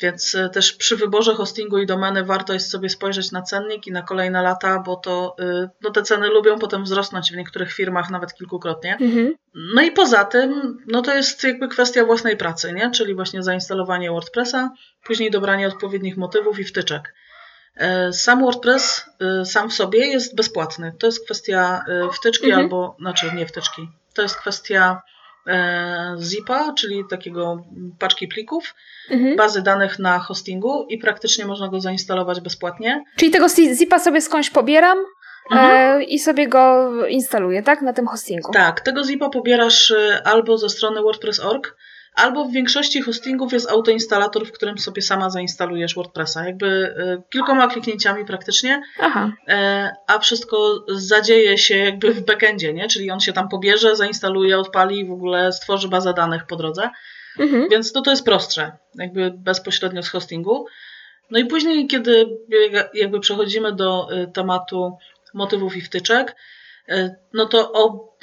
Więc 0.00 0.34
e, 0.34 0.48
też 0.48 0.72
przy 0.72 0.96
wyborze 0.96 1.34
hostingu 1.34 1.78
i 1.78 1.86
domeny 1.86 2.24
warto 2.24 2.52
jest 2.52 2.70
sobie 2.70 2.88
spojrzeć 2.88 3.32
na 3.32 3.42
cennik 3.42 3.86
i 3.86 3.92
na 3.92 4.02
kolejne 4.02 4.42
lata, 4.42 4.78
bo 4.78 4.96
to 4.96 5.36
y, 5.40 5.68
no 5.82 5.90
te 5.90 6.02
ceny 6.02 6.28
lubią 6.28 6.58
potem 6.58 6.84
wzrosnąć 6.84 7.32
w 7.32 7.36
niektórych 7.36 7.72
firmach 7.72 8.10
nawet 8.10 8.34
kilkukrotnie. 8.34 8.96
Mhm. 9.00 9.34
No 9.54 9.82
i 9.82 9.92
poza 9.92 10.24
tym, 10.24 10.78
no 10.86 11.02
to 11.02 11.14
jest 11.14 11.44
jakby 11.44 11.68
kwestia 11.68 12.04
własnej 12.04 12.36
pracy, 12.36 12.72
nie? 12.72 12.90
czyli 12.90 13.14
właśnie 13.14 13.42
zainstalowanie 13.42 14.10
WordPressa, 14.10 14.70
później 15.04 15.30
dobranie 15.30 15.68
odpowiednich 15.68 16.16
motywów 16.16 16.58
i 16.58 16.64
wtyczek. 16.64 17.14
E, 17.76 18.12
sam 18.12 18.40
WordPress 18.40 19.10
e, 19.20 19.44
sam 19.44 19.70
w 19.70 19.74
sobie 19.74 20.06
jest 20.06 20.36
bezpłatny. 20.36 20.92
To 20.98 21.06
jest 21.06 21.24
kwestia 21.24 21.84
e, 21.88 22.08
wtyczki 22.12 22.46
mhm. 22.46 22.64
albo, 22.64 22.96
znaczy 23.00 23.32
nie 23.34 23.46
wtyczki, 23.46 23.88
to 24.14 24.22
jest 24.22 24.36
kwestia 24.36 25.02
zipa, 26.18 26.72
czyli 26.72 27.04
takiego 27.10 27.64
paczki 27.98 28.28
plików, 28.28 28.74
mhm. 29.10 29.36
bazy 29.36 29.62
danych 29.62 29.98
na 29.98 30.18
hostingu 30.18 30.86
i 30.88 30.98
praktycznie 30.98 31.46
można 31.46 31.68
go 31.68 31.80
zainstalować 31.80 32.40
bezpłatnie. 32.40 33.04
Czyli 33.16 33.30
tego 33.30 33.48
zipa 33.48 33.98
sobie 33.98 34.20
skądś 34.20 34.50
pobieram 34.50 34.98
mhm. 35.50 36.02
i 36.02 36.18
sobie 36.18 36.48
go 36.48 36.90
instaluję, 37.06 37.62
tak? 37.62 37.82
Na 37.82 37.92
tym 37.92 38.06
hostingu. 38.06 38.52
Tak, 38.52 38.80
tego 38.80 39.04
zipa 39.04 39.28
pobierasz 39.28 39.94
albo 40.24 40.58
ze 40.58 40.68
strony 40.68 41.02
WordPress.org, 41.02 41.76
albo 42.14 42.44
w 42.44 42.52
większości 42.52 43.02
hostingów 43.02 43.52
jest 43.52 43.70
autoinstalator, 43.70 44.46
w 44.46 44.52
którym 44.52 44.78
sobie 44.78 45.02
sama 45.02 45.30
zainstalujesz 45.30 45.94
WordPressa. 45.94 46.46
Jakby 46.46 46.66
y, 46.66 47.22
kilkoma 47.30 47.68
kliknięciami 47.68 48.24
praktycznie, 48.24 48.82
Aha. 49.00 49.32
E, 49.48 49.90
a 50.06 50.18
wszystko 50.18 50.84
zadzieje 50.88 51.58
się 51.58 51.76
jakby 51.76 52.14
w 52.14 52.24
backendzie, 52.24 52.72
nie? 52.72 52.88
Czyli 52.88 53.10
on 53.10 53.20
się 53.20 53.32
tam 53.32 53.48
pobierze, 53.48 53.96
zainstaluje, 53.96 54.58
odpali 54.58 54.98
i 54.98 55.06
w 55.06 55.12
ogóle 55.12 55.52
stworzy 55.52 55.88
bazę 55.88 56.14
danych 56.14 56.46
po 56.46 56.56
drodze. 56.56 56.90
Mhm. 57.38 57.68
Więc 57.70 57.92
to, 57.92 58.02
to 58.02 58.10
jest 58.10 58.24
prostsze, 58.24 58.72
jakby 58.94 59.30
bezpośrednio 59.30 60.02
z 60.02 60.08
hostingu. 60.08 60.66
No 61.30 61.38
i 61.38 61.44
później, 61.44 61.86
kiedy 61.86 62.26
jakby 62.94 63.20
przechodzimy 63.20 63.72
do 63.72 64.08
y, 64.12 64.26
tematu 64.32 64.98
motywów 65.34 65.76
i 65.76 65.80
wtyczek, 65.80 66.36
no 67.32 67.46
to 67.46 67.72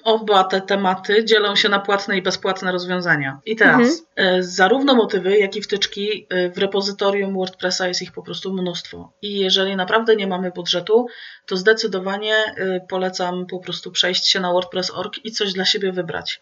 oba 0.07 0.43
te 0.43 0.61
tematy 0.61 1.25
dzielą 1.25 1.55
się 1.55 1.69
na 1.69 1.79
płatne 1.79 2.17
i 2.17 2.21
bezpłatne 2.21 2.71
rozwiązania. 2.71 3.39
I 3.45 3.55
teraz 3.55 3.81
mhm. 3.81 3.99
E, 4.15 4.43
zarówno 4.43 4.95
motywy, 4.95 5.37
jak 5.37 5.55
i 5.55 5.61
wtyczki 5.61 6.27
e, 6.29 6.49
w 6.49 6.57
repozytorium 6.57 7.33
WordPressa 7.33 7.87
jest 7.87 8.01
ich 8.01 8.11
po 8.11 8.23
prostu 8.23 8.53
mnóstwo. 8.53 9.13
I 9.21 9.39
jeżeli 9.39 9.75
naprawdę 9.75 10.15
nie 10.15 10.27
mamy 10.27 10.51
budżetu, 10.51 11.07
to 11.45 11.57
zdecydowanie 11.57 12.35
e, 12.35 12.79
polecam 12.89 13.45
po 13.45 13.59
prostu 13.59 13.91
przejść 13.91 14.27
się 14.27 14.39
na 14.39 14.51
WordPress.org 14.51 15.13
i 15.23 15.31
coś 15.31 15.53
dla 15.53 15.65
siebie 15.65 15.91
wybrać. 15.91 16.41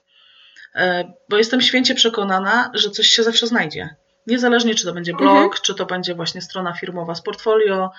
Bo 1.30 1.38
jestem 1.38 1.62
święcie 1.62 1.96
przekonana, 1.96 2.72
że 2.74 2.90
coś 2.90 3.08
się 3.08 3.24
zawsze 3.24 3.48
znajdzie. 3.48 3.96
Niezależnie, 4.28 4.76
czy 4.76 4.86
to 4.86 4.94
będzie 4.94 5.14
blog, 5.14 5.36
mhm. 5.36 5.62
czy 5.64 5.76
to 5.76 5.86
będzie 5.86 6.16
właśnie 6.16 6.42
strona 6.42 6.74
firmowa 6.74 7.16
z 7.16 7.22
portfolio, 7.22 7.92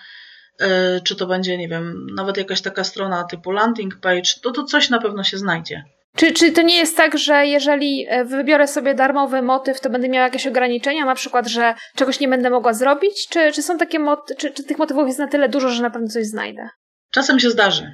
czy 1.04 1.16
to 1.16 1.26
będzie, 1.26 1.58
nie 1.58 1.68
wiem, 1.68 2.06
nawet 2.14 2.36
jakaś 2.36 2.62
taka 2.62 2.84
strona 2.84 3.24
typu 3.24 3.52
landing 3.52 3.96
page, 3.96 4.30
to 4.42 4.50
to 4.50 4.64
coś 4.64 4.90
na 4.90 5.00
pewno 5.00 5.24
się 5.24 5.38
znajdzie. 5.38 5.84
Czy, 6.16 6.32
czy 6.32 6.52
to 6.52 6.62
nie 6.62 6.76
jest 6.76 6.96
tak, 6.96 7.18
że 7.18 7.46
jeżeli 7.46 8.06
e, 8.08 8.24
wybiorę 8.24 8.68
sobie 8.68 8.94
darmowy 8.94 9.42
motyw, 9.42 9.80
to 9.80 9.90
będę 9.90 10.08
miała 10.08 10.24
jakieś 10.26 10.46
ograniczenia, 10.46 11.04
na 11.04 11.14
przykład, 11.14 11.48
że 11.48 11.74
czegoś 11.94 12.20
nie 12.20 12.28
będę 12.28 12.50
mogła 12.50 12.72
zrobić? 12.72 13.28
Czy, 13.28 13.52
czy 13.52 13.62
są 13.62 13.78
takie 13.78 13.98
moty, 13.98 14.34
czy, 14.34 14.50
czy 14.50 14.64
tych 14.64 14.78
motywów 14.78 15.06
jest 15.06 15.18
na 15.18 15.26
tyle 15.26 15.48
dużo, 15.48 15.68
że 15.68 15.82
na 15.82 15.90
pewno 15.90 16.08
coś 16.08 16.26
znajdę? 16.26 16.68
Czasem 17.10 17.40
się 17.40 17.50
zdarzy, 17.50 17.92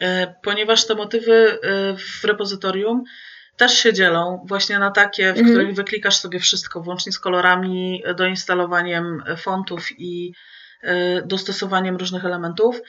e, 0.00 0.34
ponieważ 0.42 0.86
te 0.86 0.94
motywy 0.94 1.58
w 2.20 2.24
repozytorium 2.24 3.04
też 3.56 3.78
się 3.78 3.92
dzielą 3.92 4.44
właśnie 4.48 4.78
na 4.78 4.90
takie, 4.90 5.26
w 5.32 5.38
mhm. 5.38 5.48
których 5.48 5.74
wyklikasz 5.74 6.16
sobie 6.16 6.40
wszystko, 6.40 6.80
włącznie 6.80 7.12
z 7.12 7.18
kolorami, 7.18 8.02
doinstalowaniem 8.16 9.22
fontów 9.36 9.88
i 9.98 10.32
E, 10.32 10.57
dostosowaniem 11.26 11.96
różnych 11.96 12.24
elementów. 12.24 12.80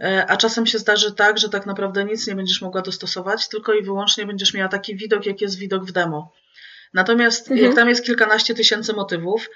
E, 0.00 0.26
a 0.28 0.36
czasem 0.36 0.66
się 0.66 0.78
zdarzy 0.78 1.14
tak, 1.14 1.38
że 1.38 1.48
tak 1.48 1.66
naprawdę 1.66 2.04
nic 2.04 2.26
nie 2.26 2.34
będziesz 2.34 2.62
mogła 2.62 2.82
dostosować, 2.82 3.48
tylko 3.48 3.72
i 3.72 3.82
wyłącznie 3.82 4.26
będziesz 4.26 4.54
miała 4.54 4.68
taki 4.68 4.96
widok, 4.96 5.26
jak 5.26 5.40
jest 5.40 5.58
widok 5.58 5.84
w 5.84 5.92
demo. 5.92 6.32
Natomiast 6.94 7.50
mhm. 7.50 7.66
jak 7.66 7.76
tam 7.76 7.88
jest 7.88 8.04
kilkanaście 8.04 8.54
tysięcy 8.54 8.92
motywów, 8.92 9.50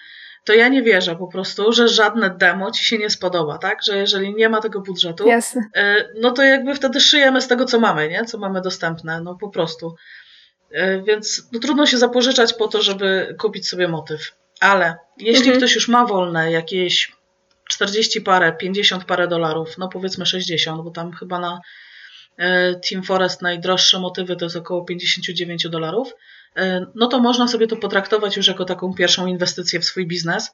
to 0.44 0.52
ja 0.52 0.68
nie 0.68 0.82
wierzę 0.82 1.16
po 1.16 1.26
prostu, 1.26 1.72
że 1.72 1.88
żadne 1.88 2.30
demo 2.30 2.70
ci 2.70 2.84
się 2.84 2.98
nie 2.98 3.10
spodoba, 3.10 3.58
tak? 3.58 3.82
Że 3.82 3.98
jeżeli 3.98 4.34
nie 4.34 4.48
ma 4.48 4.60
tego 4.60 4.80
budżetu, 4.80 5.28
Jasne. 5.28 5.62
E, 5.76 6.08
no 6.20 6.30
to 6.30 6.42
jakby 6.42 6.74
wtedy 6.74 7.00
szyjemy 7.00 7.40
z 7.40 7.48
tego, 7.48 7.64
co 7.64 7.80
mamy, 7.80 8.08
nie? 8.08 8.24
Co 8.24 8.38
mamy 8.38 8.60
dostępne, 8.60 9.20
no 9.20 9.34
po 9.34 9.48
prostu. 9.48 9.94
Więc 11.06 11.48
no, 11.52 11.60
trudno 11.60 11.86
się 11.86 11.98
zapożyczać 11.98 12.52
po 12.52 12.68
to, 12.68 12.82
żeby 12.82 13.36
kupić 13.38 13.68
sobie 13.68 13.88
motyw. 13.88 14.20
Ale 14.60 14.96
jeśli 15.18 15.44
mhm. 15.44 15.58
ktoś 15.58 15.74
już 15.74 15.88
ma 15.88 16.06
wolne 16.06 16.52
jakieś 16.52 17.16
40 17.68 18.20
parę, 18.20 18.52
50 18.52 19.04
parę 19.04 19.28
dolarów, 19.28 19.78
no 19.78 19.88
powiedzmy 19.88 20.26
60, 20.26 20.82
bo 20.82 20.90
tam 20.90 21.12
chyba 21.12 21.38
na 21.38 21.60
e, 22.36 22.74
Team 22.74 23.02
Forest 23.02 23.42
najdroższe 23.42 23.98
motywy 23.98 24.36
to 24.36 24.44
jest 24.44 24.56
około 24.56 24.84
59 24.84 25.68
dolarów, 25.68 26.12
e, 26.56 26.86
no 26.94 27.06
to 27.06 27.18
można 27.18 27.48
sobie 27.48 27.66
to 27.66 27.76
potraktować 27.76 28.36
już 28.36 28.46
jako 28.46 28.64
taką 28.64 28.94
pierwszą 28.94 29.26
inwestycję 29.26 29.80
w 29.80 29.84
swój 29.84 30.06
biznes 30.06 30.52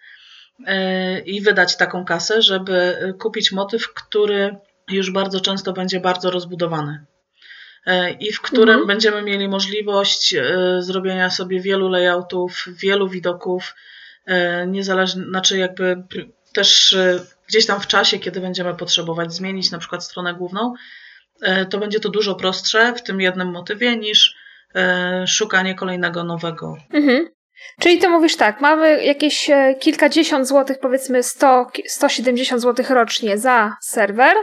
e, 0.67 1.21
i 1.21 1.41
wydać 1.41 1.77
taką 1.77 2.05
kasę, 2.05 2.43
żeby 2.43 2.97
kupić 3.19 3.53
motyw, 3.53 3.95
który 3.95 4.57
już 4.89 5.11
bardzo 5.11 5.41
często 5.41 5.73
będzie 5.73 6.01
bardzo 6.01 6.31
rozbudowany 6.31 7.05
i 8.21 8.33
w 8.33 8.41
którym 8.41 8.69
mhm. 8.69 8.87
będziemy 8.87 9.23
mieli 9.23 9.49
możliwość 9.49 10.35
zrobienia 10.79 11.31
sobie 11.31 11.61
wielu 11.61 11.89
layoutów, 11.89 12.65
wielu 12.69 13.09
widoków, 13.09 13.75
niezależnie, 14.67 15.25
znaczy 15.25 15.59
jakby 15.59 16.03
też 16.53 16.93
e, 16.93 17.21
gdzieś 17.49 17.67
tam 17.67 17.81
w 17.81 17.87
czasie, 17.87 18.19
kiedy 18.19 18.41
będziemy 18.41 18.75
potrzebować 18.75 19.35
zmienić 19.35 19.71
na 19.71 19.79
przykład 19.79 20.05
stronę 20.05 20.35
główną, 20.35 20.75
e, 21.43 21.67
to 21.67 21.79
będzie 21.79 22.01
to 22.01 22.09
dużo 22.09 22.35
prostsze 22.35 22.93
w 22.95 23.03
tym 23.03 23.21
jednym 23.21 23.51
motywie 23.51 23.97
niż 23.97 24.37
e, 24.75 25.27
szukanie 25.27 25.75
kolejnego 25.75 26.25
nowego. 26.25 26.77
Mhm. 26.93 27.29
Czyli 27.81 27.99
to 27.99 28.11
mówisz 28.11 28.37
tak, 28.37 28.61
mamy 28.61 29.05
jakieś 29.05 29.51
kilkadziesiąt 29.81 30.49
złotych, 30.49 30.79
powiedzmy 30.81 31.23
100, 31.23 31.71
170 31.87 32.63
złotych 32.63 32.91
rocznie 32.91 33.39
za 33.39 33.77
serwer, 33.81 34.37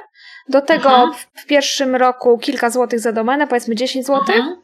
do 0.49 0.61
tego 0.61 0.89
mhm. 0.89 1.13
w 1.35 1.45
pierwszym 1.45 1.95
roku 1.95 2.37
kilka 2.37 2.69
złotych 2.69 2.99
za 2.99 3.11
domenę, 3.11 3.47
powiedzmy 3.47 3.75
10 3.75 4.05
złotych. 4.05 4.35
Mhm. 4.35 4.61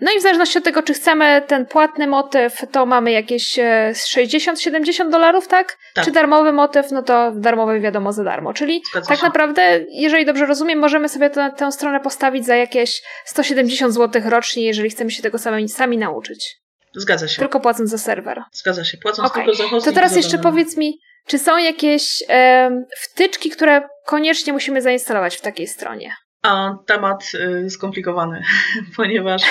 No 0.00 0.12
i 0.12 0.18
w 0.18 0.22
zależności 0.22 0.58
od 0.58 0.64
tego, 0.64 0.82
czy 0.82 0.94
chcemy 0.94 1.42
ten 1.46 1.66
płatny 1.66 2.06
motyw, 2.06 2.62
to 2.72 2.86
mamy 2.86 3.12
jakieś 3.12 3.58
60-70 3.92 5.06
e, 5.06 5.10
dolarów, 5.10 5.48
tak? 5.48 5.78
tak? 5.94 6.04
Czy 6.04 6.10
darmowy 6.10 6.52
motyw, 6.52 6.90
no 6.90 7.02
to 7.02 7.32
darmowy 7.34 7.80
wiadomo 7.80 8.12
za 8.12 8.24
darmo. 8.24 8.52
Czyli 8.52 8.82
Zgadza 8.90 9.08
tak 9.08 9.18
się. 9.18 9.24
naprawdę, 9.24 9.80
jeżeli 9.90 10.24
dobrze 10.24 10.46
rozumiem, 10.46 10.78
możemy 10.78 11.08
sobie 11.08 11.30
tę, 11.30 11.52
tę 11.56 11.72
stronę 11.72 12.00
postawić 12.00 12.46
za 12.46 12.56
jakieś 12.56 13.02
170 13.24 13.94
zł 13.94 14.22
rocznie, 14.24 14.66
jeżeli 14.66 14.90
chcemy 14.90 15.10
się 15.10 15.22
tego 15.22 15.38
sami, 15.38 15.68
sami 15.68 15.98
nauczyć. 15.98 16.56
Zgadza 16.96 17.28
się. 17.28 17.38
Tylko 17.38 17.60
płacąc 17.60 17.90
za 17.90 17.98
serwer. 17.98 18.42
Zgadza 18.52 18.84
się, 18.84 18.98
płacąc 18.98 19.28
okay. 19.30 19.44
tylko 19.44 19.56
za 19.56 19.68
hosting. 19.68 19.84
To 19.84 19.92
teraz 19.92 20.16
jeszcze 20.16 20.38
powiedz 20.38 20.76
mi, 20.76 20.98
czy 21.26 21.38
są 21.38 21.56
jakieś 21.56 22.22
e, 22.28 22.70
wtyczki, 23.00 23.50
które 23.50 23.88
koniecznie 24.06 24.52
musimy 24.52 24.82
zainstalować 24.82 25.36
w 25.36 25.40
takiej 25.40 25.66
stronie? 25.66 26.12
A 26.48 26.78
temat 26.86 27.32
y, 27.34 27.70
skomplikowany, 27.70 28.42
ponieważ. 28.96 29.42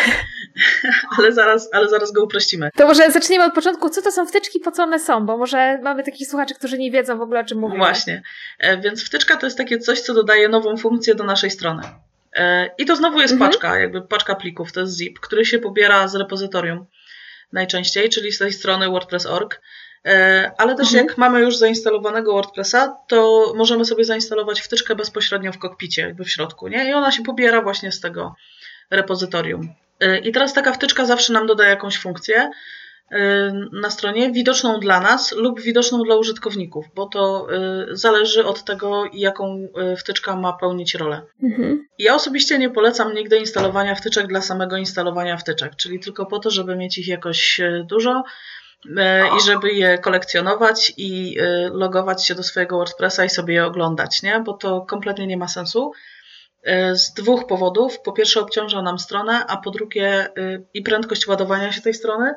ale, 1.17 1.33
zaraz, 1.33 1.69
ale 1.73 1.89
zaraz 1.89 2.11
go 2.11 2.23
uprościmy. 2.23 2.69
To 2.75 2.87
może 2.87 3.11
zaczniemy 3.11 3.45
od 3.45 3.53
początku. 3.53 3.89
Co 3.89 4.01
to 4.01 4.11
są 4.11 4.25
wtyczki, 4.25 4.59
po 4.59 4.71
co 4.71 4.83
one 4.83 4.99
są? 4.99 5.25
Bo 5.25 5.37
może 5.37 5.79
mamy 5.83 6.03
takich 6.03 6.27
słuchaczy, 6.27 6.55
którzy 6.55 6.77
nie 6.77 6.91
wiedzą 6.91 7.17
w 7.17 7.21
ogóle 7.21 7.39
o 7.39 7.43
czym 7.43 7.57
mówimy. 7.57 7.79
Właśnie. 7.79 8.21
E, 8.59 8.77
więc 8.77 9.03
wtyczka 9.03 9.37
to 9.37 9.45
jest 9.45 9.57
takie 9.57 9.79
coś, 9.79 10.01
co 10.01 10.13
dodaje 10.13 10.49
nową 10.49 10.77
funkcję 10.77 11.15
do 11.15 11.23
naszej 11.23 11.51
strony. 11.51 11.83
E, 12.33 12.69
I 12.77 12.85
to 12.85 12.95
znowu 12.95 13.19
jest 13.19 13.33
mhm. 13.33 13.51
paczka, 13.51 13.79
jakby 13.79 14.01
paczka 14.01 14.35
plików, 14.35 14.71
to 14.71 14.79
jest 14.79 14.97
zip, 14.97 15.19
który 15.19 15.45
się 15.45 15.59
pobiera 15.59 16.07
z 16.07 16.15
repozytorium 16.15 16.85
najczęściej, 17.51 18.09
czyli 18.09 18.31
z 18.31 18.37
tej 18.37 18.53
strony 18.53 18.89
WordPress.org. 18.89 19.61
E, 20.07 20.51
ale 20.57 20.75
też 20.75 20.87
mhm. 20.87 21.05
jak 21.05 21.17
mamy 21.17 21.41
już 21.41 21.57
zainstalowanego 21.57 22.33
WordPressa, 22.33 22.97
to 23.07 23.53
możemy 23.55 23.85
sobie 23.85 24.05
zainstalować 24.05 24.61
wtyczkę 24.61 24.95
bezpośrednio 24.95 25.51
w 25.51 25.57
kokpicie, 25.57 26.01
jakby 26.01 26.23
w 26.23 26.29
środku, 26.29 26.67
nie? 26.67 26.89
I 26.89 26.93
ona 26.93 27.11
się 27.11 27.23
pobiera 27.23 27.61
właśnie 27.61 27.91
z 27.91 27.99
tego 27.99 28.35
repozytorium. 28.91 29.73
E, 29.99 30.19
I 30.19 30.31
teraz 30.31 30.53
taka 30.53 30.73
wtyczka 30.73 31.05
zawsze 31.05 31.33
nam 31.33 31.47
doda 31.47 31.67
jakąś 31.67 31.97
funkcję 31.97 32.51
e, 33.11 33.51
na 33.71 33.89
stronie, 33.89 34.31
widoczną 34.31 34.79
dla 34.79 34.99
nas 34.99 35.31
lub 35.31 35.61
widoczną 35.61 36.03
dla 36.03 36.15
użytkowników, 36.15 36.85
bo 36.95 37.05
to 37.05 37.47
zależy 37.91 38.45
od 38.45 38.63
tego, 38.63 39.03
jaką 39.13 39.67
wtyczka 39.97 40.35
ma 40.35 40.53
pełnić 40.53 40.95
rolę. 40.95 41.21
Mhm. 41.43 41.87
Ja 41.99 42.15
osobiście 42.15 42.57
nie 42.57 42.69
polecam 42.69 43.13
nigdy 43.13 43.37
instalowania 43.37 43.95
wtyczek 43.95 44.27
dla 44.27 44.41
samego 44.41 44.77
instalowania 44.77 45.37
wtyczek, 45.37 45.75
czyli 45.75 45.99
tylko 45.99 46.25
po 46.25 46.39
to, 46.39 46.49
żeby 46.49 46.75
mieć 46.75 46.97
ich 46.97 47.07
jakoś 47.07 47.61
dużo, 47.85 48.23
i 49.37 49.41
żeby 49.45 49.73
je 49.73 49.97
kolekcjonować 49.97 50.93
i 50.97 51.39
e, 51.39 51.69
logować 51.69 52.25
się 52.25 52.35
do 52.35 52.43
swojego 52.43 52.77
WordPressa 52.77 53.25
i 53.25 53.29
sobie 53.29 53.53
je 53.53 53.65
oglądać, 53.65 54.23
nie? 54.23 54.39
bo 54.39 54.53
to 54.53 54.81
kompletnie 54.81 55.27
nie 55.27 55.37
ma 55.37 55.47
sensu. 55.47 55.91
E, 56.63 56.95
z 56.95 57.13
dwóch 57.13 57.47
powodów. 57.47 57.99
Po 57.99 58.11
pierwsze, 58.11 58.41
obciąża 58.41 58.81
nam 58.81 58.99
stronę, 58.99 59.45
a 59.47 59.57
po 59.57 59.71
drugie, 59.71 60.29
i 60.73 60.81
prędkość 60.81 61.27
ładowania 61.27 61.71
się 61.71 61.81
tej 61.81 61.93
strony, 61.93 62.33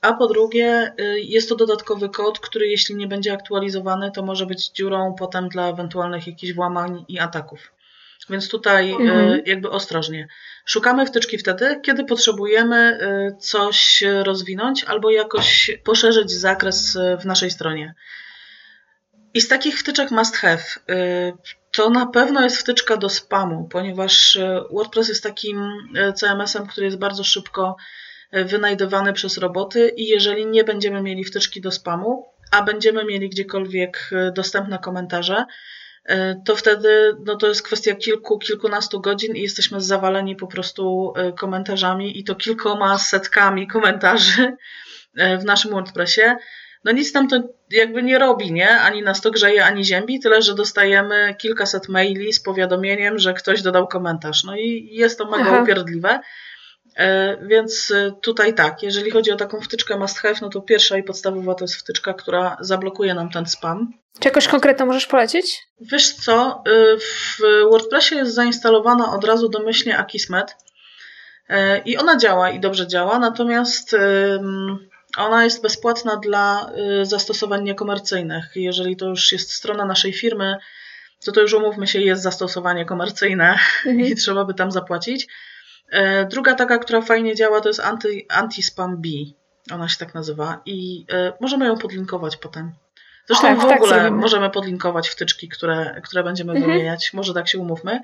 a 0.00 0.12
po 0.12 0.26
drugie, 0.26 0.94
jest 1.16 1.48
to 1.48 1.56
dodatkowy 1.56 2.08
kod, 2.08 2.38
który 2.38 2.68
jeśli 2.68 2.96
nie 2.96 3.06
będzie 3.06 3.32
aktualizowany, 3.32 4.10
to 4.10 4.22
może 4.22 4.46
być 4.46 4.70
dziurą 4.70 5.14
potem 5.18 5.48
dla 5.48 5.68
ewentualnych 5.68 6.26
jakichś 6.26 6.52
włamań 6.52 7.04
i 7.08 7.18
ataków. 7.18 7.72
Więc 8.30 8.48
tutaj 8.48 8.90
mhm. 8.92 9.42
jakby 9.46 9.70
ostrożnie. 9.70 10.28
Szukamy 10.64 11.06
wtyczki 11.06 11.38
wtedy, 11.38 11.80
kiedy 11.82 12.04
potrzebujemy 12.04 12.98
y, 13.32 13.36
coś 13.36 14.04
rozwinąć 14.22 14.84
albo 14.84 15.10
jakoś 15.10 15.70
poszerzyć 15.84 16.30
zakres 16.30 16.96
y, 16.96 17.16
w 17.20 17.24
naszej 17.24 17.50
stronie. 17.50 17.94
I 19.34 19.40
z 19.40 19.48
takich 19.48 19.78
wtyczek 19.78 20.10
must 20.10 20.36
have 20.36 20.62
to 21.72 21.90
na 21.90 22.06
pewno 22.06 22.42
jest 22.42 22.56
wtyczka 22.56 22.96
do 22.96 23.08
spamu, 23.08 23.68
ponieważ 23.70 24.38
WordPress 24.70 25.08
jest 25.08 25.22
takim 25.22 25.72
CMS-em, 26.14 26.66
który 26.66 26.86
jest 26.86 26.98
bardzo 26.98 27.24
szybko 27.24 27.76
wynajdowany 28.32 29.12
przez 29.12 29.38
roboty 29.38 29.88
i 29.96 30.06
jeżeli 30.06 30.46
nie 30.46 30.64
będziemy 30.64 31.02
mieli 31.02 31.24
wtyczki 31.24 31.60
do 31.60 31.70
spamu, 31.70 32.26
a 32.50 32.62
będziemy 32.62 33.04
mieli 33.04 33.28
gdziekolwiek 33.28 34.10
dostępne 34.34 34.78
komentarze, 34.78 35.44
E, 35.44 35.46
to 36.44 36.56
wtedy 36.56 37.16
no 37.26 37.36
to 37.36 37.48
jest 37.48 37.62
kwestia 37.62 37.94
kilku, 37.94 38.38
kilkunastu 38.38 39.00
godzin 39.00 39.36
i 39.36 39.42
jesteśmy 39.42 39.80
zawaleni 39.80 40.36
po 40.36 40.46
prostu 40.46 41.12
e, 41.16 41.32
komentarzami 41.32 42.18
i 42.18 42.24
to 42.24 42.34
kilkoma 42.34 42.98
setkami 42.98 43.66
komentarzy 43.66 44.56
e, 45.16 45.38
w 45.38 45.44
naszym 45.44 45.70
WordPressie. 45.70 46.22
No 46.84 46.92
nic 46.92 47.14
nam 47.14 47.28
to 47.28 47.42
jakby 47.70 48.02
nie 48.02 48.18
robi, 48.18 48.52
nie? 48.52 48.70
Ani 48.80 49.02
nas 49.02 49.20
to 49.20 49.30
grzeje, 49.30 49.64
ani 49.64 49.84
ziębi, 49.84 50.20
tyle 50.20 50.42
że 50.42 50.54
dostajemy 50.54 51.34
kilkaset 51.38 51.88
maili 51.88 52.32
z 52.32 52.40
powiadomieniem, 52.40 53.18
że 53.18 53.34
ktoś 53.34 53.62
dodał 53.62 53.88
komentarz. 53.88 54.44
No 54.44 54.56
i 54.56 54.88
jest 54.92 55.18
to 55.18 55.30
mega 55.30 55.50
Aha. 55.50 55.62
upierdliwe. 55.62 56.20
Więc 57.42 57.92
tutaj 58.22 58.54
tak, 58.54 58.82
jeżeli 58.82 59.10
chodzi 59.10 59.30
o 59.32 59.36
taką 59.36 59.60
wtyczkę 59.60 59.98
must 59.98 60.18
have, 60.18 60.34
no 60.42 60.48
to 60.48 60.60
pierwsza 60.60 60.98
i 60.98 61.02
podstawowa 61.02 61.54
to 61.54 61.64
jest 61.64 61.74
wtyczka, 61.74 62.14
która 62.14 62.56
zablokuje 62.60 63.14
nam 63.14 63.30
ten 63.30 63.46
spam. 63.46 63.92
Czy 64.20 64.28
jakoś 64.28 64.48
konkretną 64.48 64.86
możesz 64.86 65.06
polecić? 65.06 65.66
Wiesz 65.80 66.12
co, 66.12 66.62
y, 66.68 66.98
w 66.98 67.40
WordPressie 67.70 68.14
jest 68.14 68.34
zainstalowana 68.34 69.12
od 69.12 69.24
razu 69.24 69.48
domyślnie 69.48 69.98
Akismet 69.98 70.56
i 71.84 71.96
ona 71.96 72.16
działa 72.16 72.50
i 72.50 72.60
dobrze 72.60 72.86
działa, 72.86 73.18
natomiast 73.18 73.96
ona 75.16 75.44
jest 75.44 75.62
bezpłatna 75.62 76.16
dla 76.16 76.70
zastosowań 77.02 77.64
niekomercyjnych. 77.64 78.44
Jeżeli 78.54 78.96
to 78.96 79.08
już 79.08 79.32
jest 79.32 79.52
strona 79.52 79.84
naszej 79.84 80.12
firmy, 80.12 80.56
to 81.24 81.32
to 81.32 81.40
już 81.40 81.52
umówmy 81.52 81.86
się, 81.86 82.00
jest 82.00 82.22
zastosowanie 82.22 82.84
komercyjne 82.84 83.58
mhm. 83.86 84.00
i 84.00 84.14
trzeba 84.14 84.44
by 84.44 84.54
tam 84.54 84.72
zapłacić. 84.72 85.26
Druga 86.30 86.54
taka, 86.54 86.78
która 86.78 87.00
fajnie 87.00 87.34
działa, 87.34 87.60
to 87.60 87.68
jest 87.68 87.80
anti, 87.80 88.26
Anti-Spam 88.28 88.96
B. 88.96 89.08
Ona 89.74 89.88
się 89.88 89.98
tak 89.98 90.14
nazywa 90.14 90.62
i 90.66 91.06
możemy 91.40 91.66
ją 91.66 91.78
podlinkować 91.78 92.36
potem. 92.36 92.72
Zresztą 93.26 93.48
tak, 93.48 93.58
w 93.58 93.68
tak 93.68 93.82
ogóle 93.82 93.96
tak 93.96 94.12
możemy 94.12 94.50
podlinkować 94.50 95.08
wtyczki, 95.08 95.48
które, 95.48 96.00
które 96.04 96.24
będziemy 96.24 96.52
mhm. 96.52 96.70
wymieniać. 96.70 97.12
Może 97.12 97.34
tak 97.34 97.48
się 97.48 97.58
umówmy. 97.58 98.00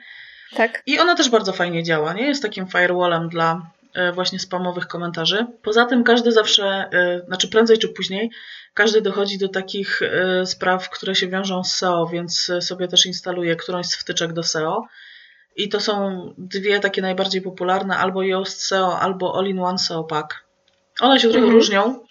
Tak. 0.54 0.82
I 0.86 0.98
ona 0.98 1.14
też 1.14 1.30
bardzo 1.30 1.52
fajnie 1.52 1.82
działa, 1.82 2.12
nie? 2.12 2.26
Jest 2.26 2.42
takim 2.42 2.66
firewallem 2.66 3.28
dla 3.28 3.70
e, 3.94 4.12
właśnie 4.12 4.38
spamowych 4.38 4.86
komentarzy. 4.86 5.46
Poza 5.62 5.84
tym 5.84 6.04
każdy 6.04 6.32
zawsze, 6.32 6.88
e, 6.92 7.20
znaczy 7.26 7.48
prędzej 7.48 7.78
czy 7.78 7.88
później, 7.88 8.30
każdy 8.74 9.00
dochodzi 9.00 9.38
do 9.38 9.48
takich 9.48 10.02
e, 10.02 10.46
spraw, 10.46 10.90
które 10.90 11.14
się 11.14 11.28
wiążą 11.28 11.64
z 11.64 11.72
SEO, 11.72 12.06
więc 12.06 12.50
sobie 12.60 12.88
też 12.88 13.06
instaluje 13.06 13.56
którąś 13.56 13.86
z 13.86 13.96
wtyczek 13.96 14.32
do 14.32 14.42
SEO. 14.42 14.86
I 15.56 15.68
to 15.68 15.80
są 15.80 16.34
dwie 16.38 16.80
takie 16.80 17.02
najbardziej 17.02 17.42
popularne, 17.42 17.96
albo 17.96 18.22
Yoast 18.22 18.62
SEO, 18.62 18.98
albo 19.00 19.38
All-in-One 19.38 19.78
SEO 19.78 20.04
Pack. 20.04 20.44
One 21.00 21.20
się 21.20 21.28
trochę 21.28 21.44
mhm. 21.44 21.54
różnią, 21.54 22.06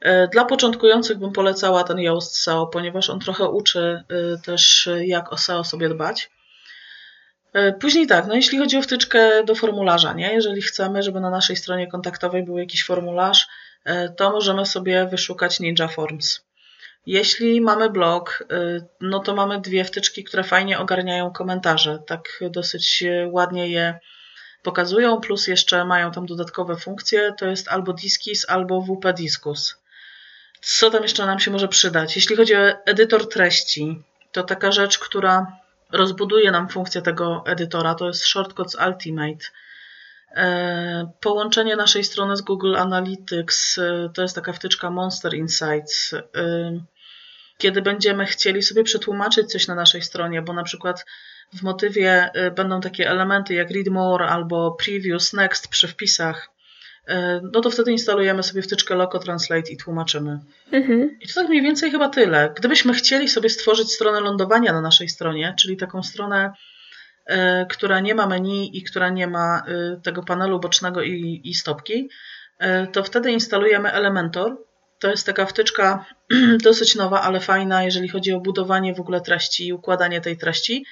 E, 0.00 0.28
dla 0.28 0.44
początkujących 0.44 1.18
bym 1.18 1.32
polecała 1.32 1.84
ten 1.84 1.98
Yoast 1.98 2.36
SEO, 2.36 2.66
ponieważ 2.66 3.10
on 3.10 3.20
trochę 3.20 3.44
uczy 3.44 4.04
e, 4.08 4.38
też 4.38 4.88
jak 5.00 5.32
o 5.32 5.38
SEO 5.38 5.64
sobie 5.64 5.88
dbać. 5.88 6.30
E, 7.52 7.72
później 7.72 8.06
tak, 8.06 8.26
no 8.26 8.34
jeśli 8.34 8.58
chodzi 8.58 8.76
o 8.76 8.82
wtyczkę 8.82 9.44
do 9.44 9.54
formularza, 9.54 10.12
nie? 10.12 10.32
jeżeli 10.32 10.62
chcemy, 10.62 11.02
żeby 11.02 11.20
na 11.20 11.30
naszej 11.30 11.56
stronie 11.56 11.86
kontaktowej 11.86 12.42
był 12.44 12.58
jakiś 12.58 12.84
formularz, 12.84 13.48
to 14.16 14.30
możemy 14.30 14.66
sobie 14.66 15.06
wyszukać 15.06 15.60
Ninja 15.60 15.88
Forms. 15.88 16.40
Jeśli 17.06 17.60
mamy 17.60 17.90
blog, 17.90 18.44
no 19.00 19.18
to 19.18 19.34
mamy 19.34 19.60
dwie 19.60 19.84
wtyczki, 19.84 20.24
które 20.24 20.44
fajnie 20.44 20.78
ogarniają 20.78 21.30
komentarze. 21.30 21.98
Tak 22.06 22.40
dosyć 22.50 23.04
ładnie 23.26 23.68
je 23.68 23.98
pokazują, 24.62 25.20
plus 25.20 25.46
jeszcze 25.46 25.84
mają 25.84 26.12
tam 26.12 26.26
dodatkowe 26.26 26.76
funkcje, 26.76 27.32
to 27.38 27.46
jest 27.46 27.68
albo 27.68 27.92
Diskis, 27.92 28.48
albo 28.48 28.80
WP 28.80 29.12
Diskus. 29.12 29.76
Co 30.60 30.90
tam 30.90 31.02
jeszcze 31.02 31.26
nam 31.26 31.40
się 31.40 31.50
może 31.50 31.68
przydać? 31.68 32.16
Jeśli 32.16 32.36
chodzi 32.36 32.54
o 32.54 32.84
edytor 32.86 33.28
treści, 33.28 34.02
to 34.32 34.42
taka 34.42 34.72
rzecz, 34.72 34.98
która 34.98 35.46
rozbuduje 35.92 36.50
nam 36.50 36.68
funkcję 36.68 37.02
tego 37.02 37.42
edytora, 37.46 37.94
to 37.94 38.06
jest 38.06 38.24
Shortcuts 38.24 38.76
Ultimate. 38.86 39.44
E, 40.36 41.10
połączenie 41.20 41.76
naszej 41.76 42.04
strony 42.04 42.36
z 42.36 42.40
Google 42.40 42.76
Analytics 42.76 43.78
e, 43.78 44.10
to 44.14 44.22
jest 44.22 44.34
taka 44.34 44.52
wtyczka 44.52 44.90
Monster 44.90 45.34
Insights. 45.34 46.12
E, 46.12 46.20
kiedy 47.58 47.82
będziemy 47.82 48.26
chcieli 48.26 48.62
sobie 48.62 48.84
przetłumaczyć 48.84 49.50
coś 49.50 49.68
na 49.68 49.74
naszej 49.74 50.02
stronie, 50.02 50.42
bo 50.42 50.52
na 50.52 50.62
przykład 50.62 51.04
w 51.52 51.62
motywie 51.62 52.30
będą 52.56 52.80
takie 52.80 53.10
elementy 53.10 53.54
jak 53.54 53.70
Read 53.70 53.88
More 53.88 54.26
albo 54.26 54.76
Previous 54.84 55.32
Next 55.32 55.68
przy 55.68 55.88
wpisach, 55.88 56.50
no 57.52 57.60
to 57.60 57.70
wtedy 57.70 57.92
instalujemy 57.92 58.42
sobie 58.42 58.62
wtyczkę 58.62 58.94
Loco 58.94 59.18
Translate 59.18 59.70
i 59.70 59.76
tłumaczymy. 59.76 60.38
Mhm. 60.72 61.18
I 61.20 61.28
to 61.28 61.34
tak 61.34 61.48
mniej 61.48 61.62
więcej 61.62 61.90
chyba 61.90 62.08
tyle. 62.08 62.54
Gdybyśmy 62.56 62.94
chcieli 62.94 63.28
sobie 63.28 63.48
stworzyć 63.48 63.92
stronę 63.92 64.20
lądowania 64.20 64.72
na 64.72 64.80
naszej 64.80 65.08
stronie, 65.08 65.54
czyli 65.58 65.76
taką 65.76 66.02
stronę 66.02 66.52
która 67.68 68.00
nie 68.00 68.14
ma 68.14 68.26
menu 68.26 68.78
i 68.78 68.82
która 68.82 69.08
nie 69.08 69.26
ma 69.26 69.62
e, 69.66 70.00
tego 70.00 70.22
panelu 70.22 70.60
bocznego 70.60 71.02
i, 71.02 71.40
i 71.44 71.54
stopki, 71.54 72.08
e, 72.58 72.86
to 72.86 73.04
wtedy 73.04 73.32
instalujemy 73.32 73.92
Elementor. 73.92 74.56
To 74.98 75.10
jest 75.10 75.26
taka 75.26 75.46
wtyczka 75.46 76.04
dosyć 76.64 76.94
nowa, 76.94 77.22
ale 77.22 77.40
fajna, 77.40 77.82
jeżeli 77.82 78.08
chodzi 78.08 78.32
o 78.32 78.40
budowanie 78.40 78.94
w 78.94 79.00
ogóle 79.00 79.20
treści 79.20 79.66
i 79.66 79.72
układanie 79.72 80.20
tej 80.20 80.36
treści. 80.36 80.84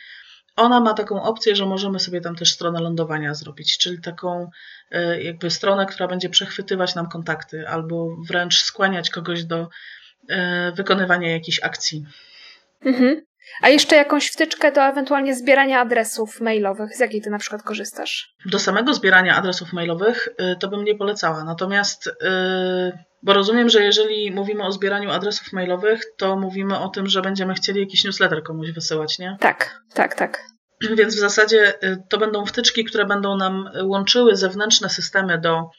Ona 0.57 0.81
ma 0.81 0.95
taką 0.95 1.23
opcję, 1.23 1.57
że 1.57 1.67
możemy 1.67 2.01
sobie 2.01 2.21
tam 2.21 2.37
też 2.37 2.53
stronę 2.53 2.81
lądowania 2.81 3.35
zrobić, 3.35 3.79
czyli 3.79 4.01
taką 4.01 4.51
jakby 5.21 5.51
stronę, 5.51 5.87
która 5.87 6.09
będzie 6.09 6.29
przechwytywać 6.29 6.95
nam 6.95 7.09
kontakty 7.09 7.69
albo 7.69 8.17
wręcz 8.29 8.63
skłaniać 8.63 9.11
kogoś 9.11 9.45
do 9.45 9.69
wykonywania 10.75 11.31
jakiejś 11.31 11.63
akcji. 11.63 12.07
Mhm. 12.85 13.28
A 13.63 13.69
jeszcze 13.69 13.97
jakąś 13.97 14.29
wtyczkę 14.29 14.73
do 14.73 14.83
ewentualnie 14.83 15.35
zbierania 15.35 15.81
adresów 15.81 16.41
mailowych. 16.41 16.97
Z 16.97 17.01
jakiej 17.01 17.21
ty 17.21 17.31
na 17.31 17.39
przykład 17.39 17.63
korzystasz? 17.63 18.35
Do 18.47 18.59
samego 18.59 18.95
zbierania 18.95 19.37
adresów 19.37 19.73
mailowych 19.73 20.29
y, 20.29 20.57
to 20.61 20.69
bym 20.69 20.85
nie 20.85 20.95
polecała. 20.95 21.45
Natomiast, 21.45 22.07
y, 22.07 22.13
bo 23.23 23.33
rozumiem, 23.33 23.69
że 23.69 23.83
jeżeli 23.83 24.31
mówimy 24.31 24.65
o 24.65 24.73
zbieraniu 24.73 25.11
adresów 25.11 25.53
mailowych, 25.53 26.03
to 26.17 26.37
mówimy 26.37 26.79
o 26.79 26.89
tym, 26.89 27.07
że 27.07 27.23
będziemy 27.23 27.55
chcieli 27.55 27.81
jakiś 27.81 28.05
newsletter 28.05 28.43
komuś 28.43 28.71
wysyłać, 28.71 29.19
nie? 29.19 29.37
Tak, 29.41 29.81
tak, 29.95 30.15
tak. 30.15 30.45
Więc 30.99 31.17
w 31.17 31.19
zasadzie 31.19 31.75
y, 31.85 32.03
to 32.09 32.19
będą 32.19 32.47
wtyczki, 32.47 32.85
które 32.85 33.05
będą 33.05 33.37
nam 33.37 33.71
łączyły 33.83 34.37
zewnętrzne 34.37 34.89
systemy 34.89 35.39
do 35.39 35.71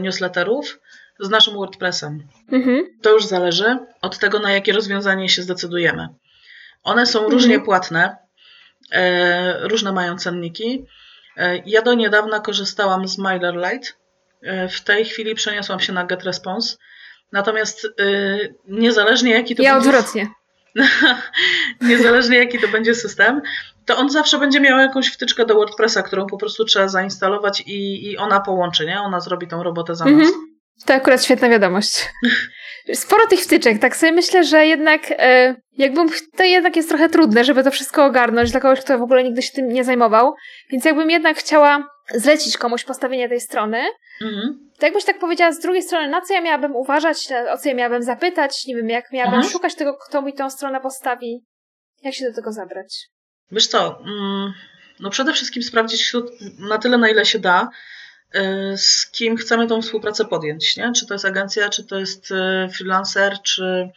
newsletterów 0.00 0.78
z 1.20 1.30
naszym 1.30 1.54
WordPressem. 1.54 2.28
Mhm. 2.52 2.86
To 3.02 3.10
już 3.10 3.26
zależy 3.26 3.78
od 4.02 4.18
tego, 4.18 4.38
na 4.38 4.52
jakie 4.52 4.72
rozwiązanie 4.72 5.28
się 5.28 5.42
zdecydujemy. 5.42 6.08
One 6.82 7.06
są 7.06 7.18
mhm. 7.18 7.32
różnie 7.32 7.60
płatne, 7.60 8.16
e, 8.92 9.68
różne 9.68 9.92
mają 9.92 10.18
cenniki. 10.18 10.86
E, 11.36 11.62
ja 11.66 11.82
do 11.82 11.94
niedawna 11.94 12.40
korzystałam 12.40 13.08
z 13.08 13.18
MailerLite. 13.18 13.88
E, 14.42 14.68
w 14.68 14.80
tej 14.80 15.04
chwili 15.04 15.34
przeniosłam 15.34 15.80
się 15.80 15.92
na 15.92 16.04
GetResponse. 16.04 16.76
Natomiast 17.32 17.88
niezależnie 18.68 19.32
jaki 19.32 19.56
to 19.56 19.62
ja 19.62 19.74
będzie... 19.74 19.90
Ja 19.90 19.98
odwrotnie. 19.98 20.28
niezależnie 21.90 22.38
jaki 22.38 22.58
to 22.58 22.68
będzie 22.68 22.94
system, 22.94 23.42
to 23.86 23.96
on 23.96 24.10
zawsze 24.10 24.38
będzie 24.38 24.60
miał 24.60 24.78
jakąś 24.78 25.08
wtyczkę 25.08 25.46
do 25.46 25.54
WordPressa, 25.54 26.02
którą 26.02 26.26
po 26.26 26.36
prostu 26.36 26.64
trzeba 26.64 26.88
zainstalować 26.88 27.60
i, 27.66 28.10
i 28.10 28.18
ona 28.18 28.40
połączy, 28.40 28.86
nie? 28.86 29.00
Ona 29.00 29.20
zrobi 29.20 29.48
tą 29.48 29.62
robotę 29.62 29.94
za 29.94 30.04
nas. 30.04 30.14
Mhm. 30.14 30.49
To 30.86 30.94
akurat 30.94 31.24
świetna 31.24 31.48
wiadomość. 31.48 32.08
Sporo 32.94 33.26
tych 33.26 33.40
wtyczek, 33.40 33.78
tak 33.78 33.96
sobie 33.96 34.12
myślę, 34.12 34.44
że 34.44 34.66
jednak 34.66 35.02
e, 35.10 35.54
jakbym, 35.76 36.08
to 36.36 36.44
jednak 36.44 36.76
jest 36.76 36.88
trochę 36.88 37.08
trudne, 37.08 37.44
żeby 37.44 37.64
to 37.64 37.70
wszystko 37.70 38.04
ogarnąć 38.04 38.50
dla 38.50 38.60
kogoś, 38.60 38.80
kto 38.80 38.98
w 38.98 39.02
ogóle 39.02 39.24
nigdy 39.24 39.42
się 39.42 39.52
tym 39.52 39.68
nie 39.68 39.84
zajmował. 39.84 40.34
Więc 40.70 40.84
jakbym 40.84 41.10
jednak 41.10 41.36
chciała 41.36 41.88
zlecić 42.14 42.58
komuś 42.58 42.84
postawienie 42.84 43.28
tej 43.28 43.40
strony, 43.40 43.82
mhm. 44.22 44.70
to 44.78 44.86
jakbyś 44.86 45.04
tak 45.04 45.18
powiedziała 45.18 45.52
z 45.52 45.60
drugiej 45.60 45.82
strony, 45.82 46.08
na 46.08 46.20
co 46.20 46.34
ja 46.34 46.40
miałabym 46.40 46.76
uważać, 46.76 47.28
o 47.52 47.58
co 47.58 47.68
ja 47.68 47.74
miałabym 47.74 48.02
zapytać, 48.02 48.66
nie 48.66 48.76
wiem, 48.76 48.88
jak 48.88 49.12
miałabym 49.12 49.34
mhm. 49.34 49.52
szukać 49.52 49.74
tego, 49.74 49.96
kto 50.08 50.22
mi 50.22 50.34
tą 50.34 50.50
stronę 50.50 50.80
postawi, 50.80 51.44
jak 52.02 52.14
się 52.14 52.24
do 52.28 52.34
tego 52.34 52.52
zabrać? 52.52 53.08
Wiesz 53.52 53.66
co, 53.66 54.00
mm, 54.00 54.52
no 55.00 55.10
przede 55.10 55.32
wszystkim 55.32 55.62
sprawdzić 55.62 56.12
na 56.58 56.78
tyle, 56.78 56.98
na 56.98 57.08
ile 57.08 57.24
się 57.24 57.38
da, 57.38 57.68
z 58.76 59.10
kim 59.10 59.36
chcemy 59.36 59.66
tą 59.66 59.82
współpracę 59.82 60.24
podjąć, 60.24 60.76
nie? 60.76 60.92
Czy 60.92 61.06
to 61.06 61.14
jest 61.14 61.24
agencja, 61.24 61.68
czy 61.68 61.84
to 61.84 61.98
jest 61.98 62.30
y, 62.30 62.68
freelancer, 62.76 63.42
czy, 63.42 63.90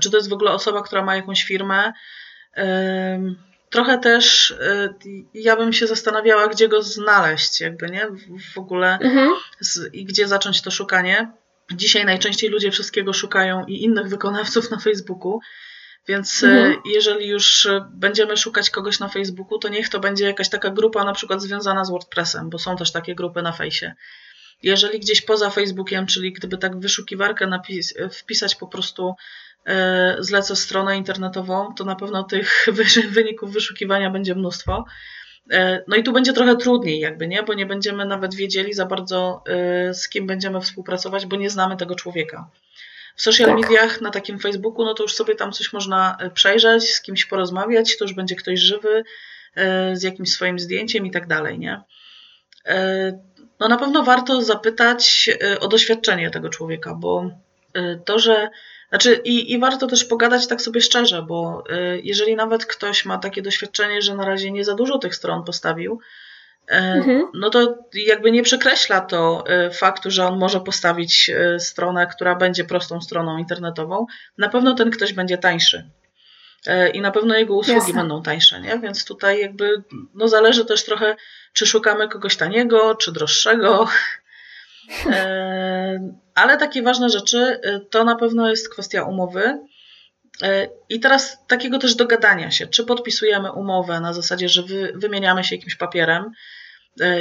czy 0.00 0.10
to 0.10 0.16
jest 0.16 0.28
w 0.28 0.32
ogóle 0.32 0.50
osoba, 0.50 0.82
która 0.82 1.04
ma 1.04 1.16
jakąś 1.16 1.44
firmę. 1.44 1.92
Trochę 3.70 3.98
też 3.98 4.50
y, 4.50 4.94
ja 5.34 5.56
bym 5.56 5.72
się 5.72 5.86
zastanawiała, 5.86 6.48
gdzie 6.48 6.68
go 6.68 6.82
znaleźć, 6.82 7.60
jakby, 7.60 7.86
nie? 7.86 8.06
W 8.54 8.58
ogóle 8.58 8.98
mhm. 8.98 9.30
i 9.92 10.04
gdzie 10.04 10.28
zacząć 10.28 10.62
to 10.62 10.70
szukanie. 10.70 11.32
Dzisiaj 11.72 12.04
najczęściej 12.04 12.50
ludzie 12.50 12.70
wszystkiego 12.70 13.12
szukają 13.12 13.64
i 13.66 13.82
innych 13.82 14.08
wykonawców 14.08 14.70
na 14.70 14.78
Facebooku. 14.78 15.40
Więc 16.08 16.42
mhm. 16.42 16.76
jeżeli 16.84 17.28
już 17.28 17.68
będziemy 17.90 18.36
szukać 18.36 18.70
kogoś 18.70 19.00
na 19.00 19.08
Facebooku, 19.08 19.58
to 19.58 19.68
niech 19.68 19.88
to 19.88 20.00
będzie 20.00 20.24
jakaś 20.24 20.48
taka 20.48 20.70
grupa 20.70 21.04
na 21.04 21.12
przykład 21.12 21.42
związana 21.42 21.84
z 21.84 21.90
WordPressem, 21.90 22.50
bo 22.50 22.58
są 22.58 22.76
też 22.76 22.92
takie 22.92 23.14
grupy 23.14 23.42
na 23.42 23.52
fejsie. 23.52 23.94
Jeżeli 24.62 25.00
gdzieś 25.00 25.20
poza 25.20 25.50
Facebookiem, 25.50 26.06
czyli 26.06 26.32
gdyby 26.32 26.58
tak 26.58 26.80
wyszukiwarkę 26.80 27.60
wpisać 28.12 28.54
po 28.54 28.66
prostu 28.66 29.14
e, 29.66 30.16
zlecę 30.20 30.56
stronę 30.56 30.96
internetową, 30.96 31.74
to 31.74 31.84
na 31.84 31.96
pewno 31.96 32.24
tych 32.24 32.66
wyników 33.10 33.52
wyszukiwania 33.52 34.10
będzie 34.10 34.34
mnóstwo. 34.34 34.84
E, 35.50 35.84
no 35.88 35.96
i 35.96 36.02
tu 36.02 36.12
będzie 36.12 36.32
trochę 36.32 36.56
trudniej, 36.56 37.00
jakby, 37.00 37.28
nie? 37.28 37.42
Bo 37.42 37.54
nie 37.54 37.66
będziemy 37.66 38.04
nawet 38.04 38.34
wiedzieli 38.34 38.74
za 38.74 38.86
bardzo, 38.86 39.42
e, 39.46 39.94
z 39.94 40.08
kim 40.08 40.26
będziemy 40.26 40.60
współpracować, 40.60 41.26
bo 41.26 41.36
nie 41.36 41.50
znamy 41.50 41.76
tego 41.76 41.94
człowieka. 41.94 42.50
W 43.16 43.22
social 43.22 43.46
tak. 43.48 43.60
mediach, 43.60 44.00
na 44.00 44.10
takim 44.10 44.38
Facebooku, 44.38 44.84
no 44.84 44.94
to 44.94 45.02
już 45.02 45.14
sobie 45.14 45.34
tam 45.34 45.52
coś 45.52 45.72
można 45.72 46.16
e, 46.20 46.30
przejrzeć, 46.30 46.94
z 46.94 47.00
kimś 47.00 47.24
porozmawiać, 47.24 47.98
to 47.98 48.04
już 48.04 48.14
będzie 48.14 48.36
ktoś 48.36 48.60
żywy, 48.60 49.04
e, 49.54 49.96
z 49.96 50.02
jakimś 50.02 50.30
swoim 50.30 50.58
zdjęciem 50.58 51.06
i 51.06 51.10
tak 51.10 51.26
dalej, 51.26 51.58
nie? 51.58 51.80
E, 52.66 53.12
no 53.60 53.68
na 53.68 53.76
pewno 53.76 54.02
warto 54.02 54.42
zapytać 54.42 55.30
o 55.60 55.68
doświadczenie 55.68 56.30
tego 56.30 56.48
człowieka, 56.48 56.94
bo 56.94 57.30
to, 58.04 58.18
że 58.18 58.50
znaczy, 58.88 59.20
i, 59.24 59.52
i 59.52 59.58
warto 59.58 59.86
też 59.86 60.04
pogadać 60.04 60.46
tak 60.46 60.62
sobie 60.62 60.80
szczerze, 60.80 61.22
bo 61.22 61.64
jeżeli 62.02 62.36
nawet 62.36 62.66
ktoś 62.66 63.04
ma 63.04 63.18
takie 63.18 63.42
doświadczenie, 63.42 64.02
że 64.02 64.14
na 64.14 64.24
razie 64.24 64.50
nie 64.50 64.64
za 64.64 64.74
dużo 64.74 64.98
tych 64.98 65.14
stron 65.14 65.44
postawił, 65.44 66.00
mhm. 66.70 67.22
no 67.34 67.50
to 67.50 67.78
jakby 67.94 68.32
nie 68.32 68.42
przekreśla 68.42 69.00
to 69.00 69.44
e, 69.46 69.70
faktu, 69.70 70.10
że 70.10 70.26
on 70.26 70.38
może 70.38 70.60
postawić 70.60 71.30
e, 71.30 71.60
stronę, 71.60 72.06
która 72.06 72.34
będzie 72.34 72.64
prostą 72.64 73.00
stroną 73.00 73.38
internetową. 73.38 74.06
Na 74.38 74.48
pewno 74.48 74.74
ten 74.74 74.90
ktoś 74.90 75.12
będzie 75.12 75.38
tańszy. 75.38 75.90
I 76.92 77.00
na 77.00 77.10
pewno 77.10 77.34
jego 77.34 77.54
usługi 77.56 77.78
Jasne. 77.78 77.94
będą 77.94 78.22
tańsze, 78.22 78.60
nie? 78.60 78.78
Więc 78.78 79.04
tutaj 79.04 79.40
jakby 79.40 79.82
no 80.14 80.28
zależy 80.28 80.64
też 80.64 80.84
trochę, 80.84 81.16
czy 81.52 81.66
szukamy 81.66 82.08
kogoś 82.08 82.36
taniego, 82.36 82.94
czy 82.94 83.12
droższego. 83.12 83.88
Ale 86.34 86.56
takie 86.56 86.82
ważne 86.82 87.10
rzeczy 87.10 87.60
to 87.90 88.04
na 88.04 88.16
pewno 88.16 88.50
jest 88.50 88.68
kwestia 88.68 89.02
umowy. 89.02 89.58
I 90.88 91.00
teraz 91.00 91.46
takiego 91.46 91.78
też 91.78 91.94
dogadania 91.94 92.50
się, 92.50 92.66
czy 92.66 92.84
podpisujemy 92.84 93.52
umowę 93.52 94.00
na 94.00 94.12
zasadzie, 94.12 94.48
że 94.48 94.62
wy, 94.62 94.92
wymieniamy 94.94 95.44
się 95.44 95.56
jakimś 95.56 95.76
papierem, 95.76 96.24
E, 96.24 96.59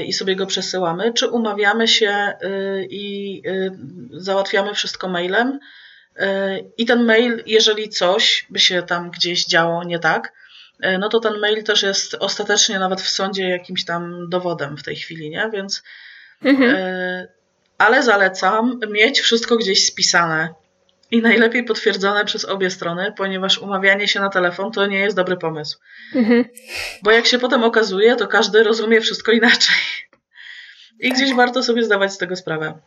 i 0.05 0.13
sobie 0.13 0.35
go 0.35 0.45
przesyłamy, 0.45 1.13
czy 1.13 1.27
umawiamy 1.27 1.87
się 1.87 2.09
e, 2.09 2.35
i 2.83 3.41
e, 3.47 3.69
załatwiamy 4.11 4.73
wszystko 4.73 5.09
mailem. 5.09 5.59
I 6.77 6.85
ten 6.85 7.03
mail, 7.03 7.43
jeżeli 7.45 7.89
coś 7.89 8.47
by 8.49 8.59
się 8.59 8.83
tam 8.83 9.11
gdzieś 9.11 9.45
działo 9.45 9.83
nie 9.83 9.99
tak, 9.99 10.33
no 10.99 11.09
to 11.09 11.19
ten 11.19 11.39
mail 11.39 11.63
też 11.63 11.83
jest 11.83 12.15
ostatecznie 12.19 12.79
nawet 12.79 13.01
w 13.01 13.09
sądzie 13.09 13.49
jakimś 13.49 13.85
tam 13.85 14.29
dowodem 14.29 14.77
w 14.77 14.83
tej 14.83 14.95
chwili, 14.95 15.29
nie? 15.29 15.49
Więc. 15.53 15.83
Mhm. 16.43 16.77
Ale 17.77 18.03
zalecam 18.03 18.79
mieć 18.89 19.19
wszystko 19.19 19.57
gdzieś 19.57 19.85
spisane 19.85 20.53
i 21.11 21.21
najlepiej 21.21 21.63
potwierdzone 21.63 22.25
przez 22.25 22.45
obie 22.45 22.69
strony, 22.69 23.13
ponieważ 23.17 23.57
umawianie 23.57 24.07
się 24.07 24.19
na 24.19 24.29
telefon 24.29 24.71
to 24.71 24.85
nie 24.85 24.99
jest 24.99 25.15
dobry 25.15 25.37
pomysł. 25.37 25.79
Mhm. 26.15 26.45
Bo 27.03 27.11
jak 27.11 27.25
się 27.25 27.39
potem 27.39 27.63
okazuje, 27.63 28.15
to 28.15 28.27
każdy 28.27 28.63
rozumie 28.63 29.01
wszystko 29.01 29.31
inaczej. 29.31 29.75
I 30.99 31.13
gdzieś 31.13 31.33
warto 31.33 31.63
sobie 31.63 31.83
zdawać 31.83 32.13
z 32.13 32.17
tego 32.17 32.35
sprawę. 32.35 32.79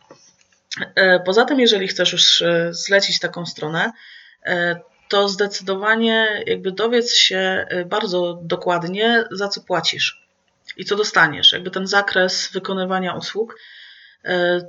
E, 0.95 1.19
poza 1.19 1.45
tym, 1.45 1.59
jeżeli 1.59 1.87
chcesz 1.87 2.11
już 2.11 2.41
e, 2.41 2.73
zlecić 2.73 3.19
taką 3.19 3.45
stronę, 3.45 3.91
e, 4.45 4.79
to 5.09 5.29
zdecydowanie 5.29 6.43
jakby 6.45 6.71
dowiedz 6.71 7.13
się 7.13 7.67
bardzo 7.85 8.39
dokładnie, 8.43 9.23
za 9.31 9.47
co 9.47 9.61
płacisz. 9.61 10.23
i 10.77 10.85
co 10.85 10.95
dostaniesz, 10.95 11.51
jakby 11.51 11.71
ten 11.71 11.87
zakres 11.87 12.51
wykonywania 12.51 13.13
usług. 13.13 13.59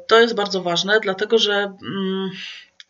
To 0.07 0.21
jest 0.21 0.35
bardzo 0.35 0.62
ważne, 0.62 1.01
dlatego 1.01 1.38
że 1.38 1.55
mm, 1.55 2.31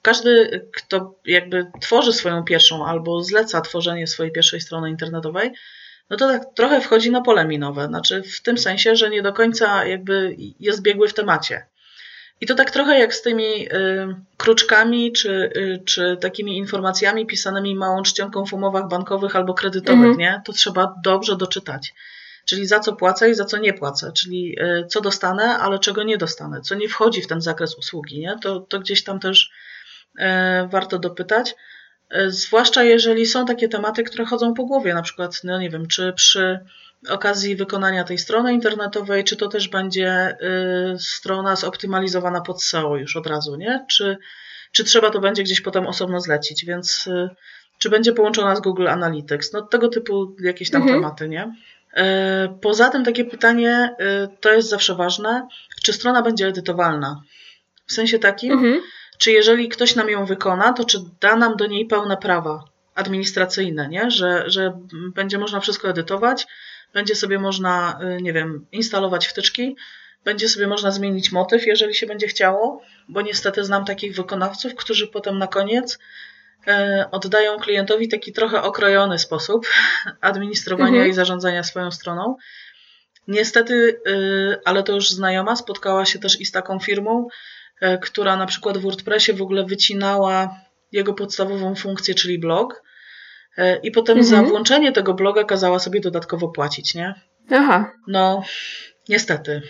każdy, 0.04 0.66
kto 0.72 1.14
jakby 1.26 1.66
tworzy 1.80 2.12
swoją 2.12 2.44
pierwszą 2.44 2.86
albo 2.86 3.22
zleca 3.22 3.60
tworzenie 3.60 4.06
swojej 4.06 4.32
pierwszej 4.32 4.60
strony 4.60 4.90
internetowej, 4.90 5.52
no 6.10 6.16
to 6.16 6.28
tak 6.28 6.42
trochę 6.56 6.80
wchodzi 6.80 7.10
na 7.10 7.20
pole 7.20 7.44
minowe. 7.44 7.86
Znaczy 7.86 8.22
w 8.22 8.42
tym 8.42 8.58
sensie, 8.58 8.96
że 8.96 9.10
nie 9.10 9.22
do 9.22 9.32
końca 9.32 9.84
jakby 9.84 10.36
jest 10.60 10.82
biegły 10.82 11.08
w 11.08 11.14
temacie. 11.14 11.66
I 12.40 12.46
to 12.46 12.54
tak 12.54 12.70
trochę 12.70 12.98
jak 12.98 13.14
z 13.14 13.22
tymi 13.22 13.66
y, 13.66 13.68
kruczkami, 14.36 15.12
czy, 15.12 15.50
y, 15.56 15.82
czy 15.84 16.16
takimi 16.20 16.58
informacjami 16.58 17.26
pisanymi 17.26 17.74
małą 17.74 18.02
czcionką 18.02 18.46
w 18.46 18.52
umowach 18.52 18.88
bankowych 18.88 19.36
albo 19.36 19.54
kredytowych, 19.54 20.10
mhm. 20.10 20.18
nie? 20.18 20.42
To 20.44 20.52
trzeba 20.52 20.94
dobrze 21.04 21.36
doczytać. 21.36 21.94
Czyli 22.44 22.66
za 22.66 22.80
co 22.80 22.92
płacę 22.92 23.30
i 23.30 23.34
za 23.34 23.44
co 23.44 23.58
nie 23.58 23.72
płacę, 23.72 24.12
czyli 24.12 24.56
y, 24.60 24.86
co 24.86 25.00
dostanę, 25.00 25.44
ale 25.58 25.78
czego 25.78 26.02
nie 26.02 26.18
dostanę, 26.18 26.60
co 26.60 26.74
nie 26.74 26.88
wchodzi 26.88 27.22
w 27.22 27.26
ten 27.26 27.40
zakres 27.40 27.74
usługi, 27.74 28.20
nie? 28.20 28.36
To, 28.42 28.60
to 28.60 28.80
gdzieś 28.80 29.04
tam 29.04 29.20
też 29.20 29.50
warto 30.70 30.98
dopytać. 30.98 31.54
Y, 32.16 32.30
zwłaszcza 32.30 32.82
jeżeli 32.82 33.26
są 33.26 33.46
takie 33.46 33.68
tematy, 33.68 34.04
które 34.04 34.24
chodzą 34.24 34.54
po 34.54 34.64
głowie, 34.64 34.94
na 34.94 35.02
przykład, 35.02 35.40
no 35.44 35.58
nie 35.58 35.70
wiem, 35.70 35.86
czy 35.86 36.12
przy 36.12 36.58
okazji 37.08 37.56
wykonania 37.56 38.04
tej 38.04 38.18
strony 38.18 38.52
internetowej, 38.52 39.24
czy 39.24 39.36
to 39.36 39.48
też 39.48 39.68
będzie 39.68 40.36
y, 40.94 40.98
strona 40.98 41.56
zoptymalizowana 41.56 42.40
pod 42.40 42.62
SEO 42.62 42.96
już 42.96 43.16
od 43.16 43.26
razu, 43.26 43.56
nie? 43.56 43.86
Czy, 43.88 44.16
czy 44.72 44.84
trzeba 44.84 45.10
to 45.10 45.20
będzie 45.20 45.42
gdzieś 45.42 45.60
potem 45.60 45.86
osobno 45.86 46.20
zlecić, 46.20 46.64
więc 46.64 47.08
czy 47.78 47.90
będzie 47.90 48.12
połączona 48.12 48.56
z 48.56 48.60
Google 48.60 48.88
Analytics, 48.88 49.52
no 49.52 49.62
tego 49.62 49.88
typu 49.88 50.36
jakieś 50.40 50.70
tam 50.70 50.82
mhm. 50.82 51.00
tematy, 51.00 51.28
nie? 51.28 51.54
Poza 52.60 52.88
tym 52.88 53.04
takie 53.04 53.24
pytanie, 53.24 53.96
to 54.40 54.52
jest 54.52 54.68
zawsze 54.68 54.94
ważne, 54.94 55.48
czy 55.82 55.92
strona 55.92 56.22
będzie 56.22 56.46
edytowalna? 56.46 57.22
W 57.86 57.92
sensie 57.92 58.18
takim, 58.18 58.52
mhm. 58.52 58.80
Czy 59.24 59.32
jeżeli 59.32 59.68
ktoś 59.68 59.94
nam 59.94 60.10
ją 60.10 60.26
wykona, 60.26 60.72
to 60.72 60.84
czy 60.84 60.98
da 61.20 61.36
nam 61.36 61.56
do 61.56 61.66
niej 61.66 61.86
pełne 61.86 62.16
prawa 62.16 62.64
administracyjne, 62.94 63.88
nie? 63.88 64.10
Że, 64.10 64.50
że 64.50 64.80
będzie 65.14 65.38
można 65.38 65.60
wszystko 65.60 65.88
edytować, 65.88 66.46
będzie 66.94 67.14
sobie 67.14 67.38
można, 67.38 67.98
y, 68.18 68.22
nie 68.22 68.32
wiem, 68.32 68.66
instalować 68.72 69.26
wtyczki, 69.26 69.76
będzie 70.24 70.48
sobie 70.48 70.66
można 70.66 70.90
zmienić 70.90 71.32
motyw, 71.32 71.66
jeżeli 71.66 71.94
się 71.94 72.06
będzie 72.06 72.26
chciało, 72.26 72.82
bo 73.08 73.22
niestety 73.22 73.64
znam 73.64 73.84
takich 73.84 74.16
wykonawców, 74.16 74.74
którzy 74.74 75.08
potem 75.08 75.38
na 75.38 75.46
koniec 75.46 75.98
y, 76.68 76.70
oddają 77.10 77.58
klientowi 77.58 78.08
taki 78.08 78.32
trochę 78.32 78.62
okrojony 78.62 79.18
sposób 79.18 79.66
administrowania 80.20 80.88
mhm. 80.88 81.10
i 81.10 81.12
zarządzania 81.12 81.62
swoją 81.62 81.90
stroną. 81.90 82.36
Niestety, 83.28 84.00
y, 84.08 84.60
ale 84.64 84.82
to 84.82 84.92
już 84.92 85.10
znajoma, 85.10 85.56
spotkała 85.56 86.04
się 86.04 86.18
też 86.18 86.40
i 86.40 86.44
z 86.44 86.52
taką 86.52 86.78
firmą, 86.78 87.28
która 88.02 88.36
na 88.36 88.46
przykład 88.46 88.78
w 88.78 88.82
WordPressie 88.82 89.32
w 89.32 89.42
ogóle 89.42 89.64
wycinała 89.64 90.60
jego 90.92 91.14
podstawową 91.14 91.74
funkcję, 91.74 92.14
czyli 92.14 92.38
blog, 92.38 92.82
E, 93.56 93.76
I 93.76 93.90
potem 93.90 94.18
mhm. 94.18 94.44
za 94.44 94.50
włączenie 94.50 94.92
tego 94.92 95.14
bloga 95.14 95.44
kazała 95.44 95.78
sobie 95.78 96.00
dodatkowo 96.00 96.48
płacić, 96.48 96.94
nie? 96.94 97.14
Aha. 97.50 97.92
No, 98.06 98.42
niestety. 99.08 99.62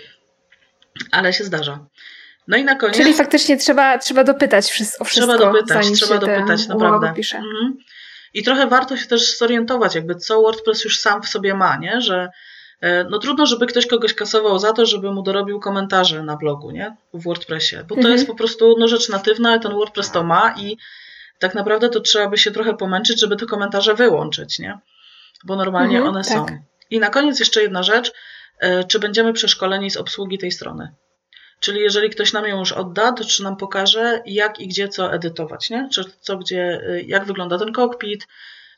Ale 1.10 1.32
się 1.32 1.44
zdarza. 1.44 1.86
No 2.48 2.56
i 2.56 2.64
na 2.64 2.74
koniec. 2.74 2.96
Czyli 2.96 3.14
faktycznie 3.14 3.56
trzeba, 3.56 3.98
trzeba 3.98 4.24
dopytać 4.24 4.66
o 4.66 5.04
wszystko. 5.04 5.04
Trzeba 5.04 5.38
dopytać, 5.38 5.86
trzeba 5.92 6.18
dopytać, 6.18 6.68
naprawdę. 6.68 7.06
Mhm. 7.06 7.78
I 8.34 8.42
trochę 8.42 8.66
warto 8.66 8.96
się 8.96 9.06
też 9.06 9.38
zorientować, 9.38 9.94
jakby 9.94 10.14
co 10.14 10.42
WordPress 10.42 10.84
już 10.84 11.00
sam 11.00 11.22
w 11.22 11.28
sobie 11.28 11.54
ma, 11.54 11.76
nie? 11.76 12.00
Że 12.00 12.14
e, 12.14 12.30
no 13.10 13.18
trudno, 13.18 13.46
żeby 13.46 13.66
ktoś 13.66 13.86
kogoś 13.86 14.14
kasował 14.14 14.58
za 14.58 14.72
to, 14.72 14.86
żeby 14.86 15.12
mu 15.12 15.22
dorobił 15.22 15.60
komentarze 15.60 16.22
na 16.22 16.36
blogu, 16.36 16.70
nie? 16.70 16.96
W 17.14 17.22
WordPressie. 17.22 17.76
Bo 17.76 17.94
to 17.94 17.94
mhm. 17.94 18.12
jest 18.12 18.26
po 18.26 18.34
prostu 18.34 18.76
no, 18.78 18.88
rzecz 18.88 19.08
natywna, 19.08 19.48
ale 19.48 19.60
ten 19.60 19.72
WordPress 19.72 20.10
to 20.10 20.22
ma 20.22 20.54
i 20.58 20.76
tak 21.38 21.54
naprawdę 21.54 21.88
to 21.88 22.00
trzeba 22.00 22.28
by 22.28 22.38
się 22.38 22.50
trochę 22.50 22.76
pomęczyć, 22.76 23.20
żeby 23.20 23.36
te 23.36 23.46
komentarze 23.46 23.94
wyłączyć, 23.94 24.58
nie? 24.58 24.78
Bo 25.44 25.56
normalnie 25.56 25.96
mhm, 25.96 26.14
one 26.14 26.24
tak. 26.24 26.32
są. 26.32 26.46
I 26.90 26.98
na 26.98 27.10
koniec 27.10 27.40
jeszcze 27.40 27.62
jedna 27.62 27.82
rzecz. 27.82 28.12
E, 28.58 28.84
czy 28.84 28.98
będziemy 28.98 29.32
przeszkoleni 29.32 29.90
z 29.90 29.96
obsługi 29.96 30.38
tej 30.38 30.52
strony? 30.52 30.94
Czyli 31.60 31.80
jeżeli 31.80 32.10
ktoś 32.10 32.32
nam 32.32 32.46
ją 32.46 32.58
już 32.58 32.72
odda, 32.72 33.12
to 33.12 33.24
czy 33.24 33.42
nam 33.42 33.56
pokaże, 33.56 34.22
jak 34.26 34.60
i 34.60 34.68
gdzie 34.68 34.88
co 34.88 35.12
edytować, 35.12 35.70
nie? 35.70 35.88
Czy 35.92 36.04
co, 36.20 36.36
gdzie, 36.36 36.80
e, 36.88 37.02
jak 37.02 37.24
wygląda 37.24 37.58
ten 37.58 37.72
kokpit, 37.72 38.26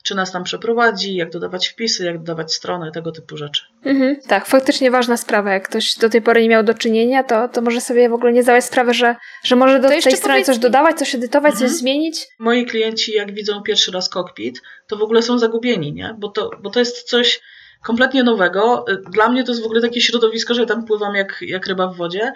czy 0.03 0.15
nas 0.15 0.31
tam 0.31 0.43
przeprowadzi, 0.43 1.15
jak 1.15 1.29
dodawać 1.29 1.67
wpisy, 1.67 2.05
jak 2.05 2.17
dodawać 2.17 2.53
strony, 2.53 2.91
tego 2.91 3.11
typu 3.11 3.37
rzeczy. 3.37 3.63
Mhm, 3.83 4.15
tak, 4.27 4.45
faktycznie 4.45 4.91
ważna 4.91 5.17
sprawa. 5.17 5.53
Jak 5.53 5.69
ktoś 5.69 5.95
do 5.95 6.09
tej 6.09 6.21
pory 6.21 6.41
nie 6.41 6.49
miał 6.49 6.63
do 6.63 6.73
czynienia, 6.73 7.23
to, 7.23 7.47
to 7.47 7.61
może 7.61 7.81
sobie 7.81 8.09
w 8.09 8.13
ogóle 8.13 8.33
nie 8.33 8.43
zdawać 8.43 8.65
sprawy, 8.65 8.93
że, 8.93 9.15
że 9.43 9.55
może 9.55 9.79
do 9.79 9.89
tej 9.89 10.01
strony 10.01 10.19
powiedz... 10.21 10.45
coś 10.45 10.57
dodawać, 10.57 10.97
coś 10.97 11.15
edytować, 11.15 11.51
mhm. 11.53 11.69
coś 11.69 11.79
zmienić. 11.79 12.27
Moi 12.39 12.65
klienci, 12.65 13.11
jak 13.11 13.33
widzą 13.33 13.61
pierwszy 13.61 13.91
raz 13.91 14.09
kokpit, 14.09 14.61
to 14.87 14.97
w 14.97 15.01
ogóle 15.01 15.21
są 15.21 15.39
zagubieni, 15.39 15.93
nie? 15.93 16.15
Bo 16.19 16.29
to, 16.29 16.51
bo 16.61 16.69
to 16.69 16.79
jest 16.79 17.03
coś 17.03 17.41
kompletnie 17.83 18.23
nowego. 18.23 18.85
Dla 19.11 19.29
mnie 19.29 19.43
to 19.43 19.51
jest 19.51 19.63
w 19.63 19.65
ogóle 19.65 19.81
takie 19.81 20.01
środowisko, 20.01 20.53
że 20.53 20.65
tam 20.65 20.85
pływam 20.85 21.15
jak, 21.15 21.37
jak 21.41 21.67
ryba 21.67 21.87
w 21.87 21.95
wodzie. 21.95 22.31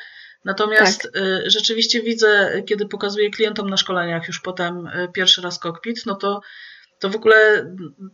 Natomiast 0.46 1.02
tak. 1.02 1.22
Y, 1.22 1.50
rzeczywiście 1.50 2.02
widzę, 2.02 2.62
kiedy 2.68 2.86
pokazuję 2.86 3.30
klientom 3.30 3.70
na 3.70 3.78
szkoleniach 3.78 4.28
już 4.28 4.42
potem 4.42 4.88
y, 4.88 5.08
pierwszy 5.14 5.42
raz 5.42 5.60
kokpit, 5.60 6.06
no 6.06 6.16
to 6.16 6.42
to 7.02 7.10
w 7.10 7.16
ogóle 7.16 7.66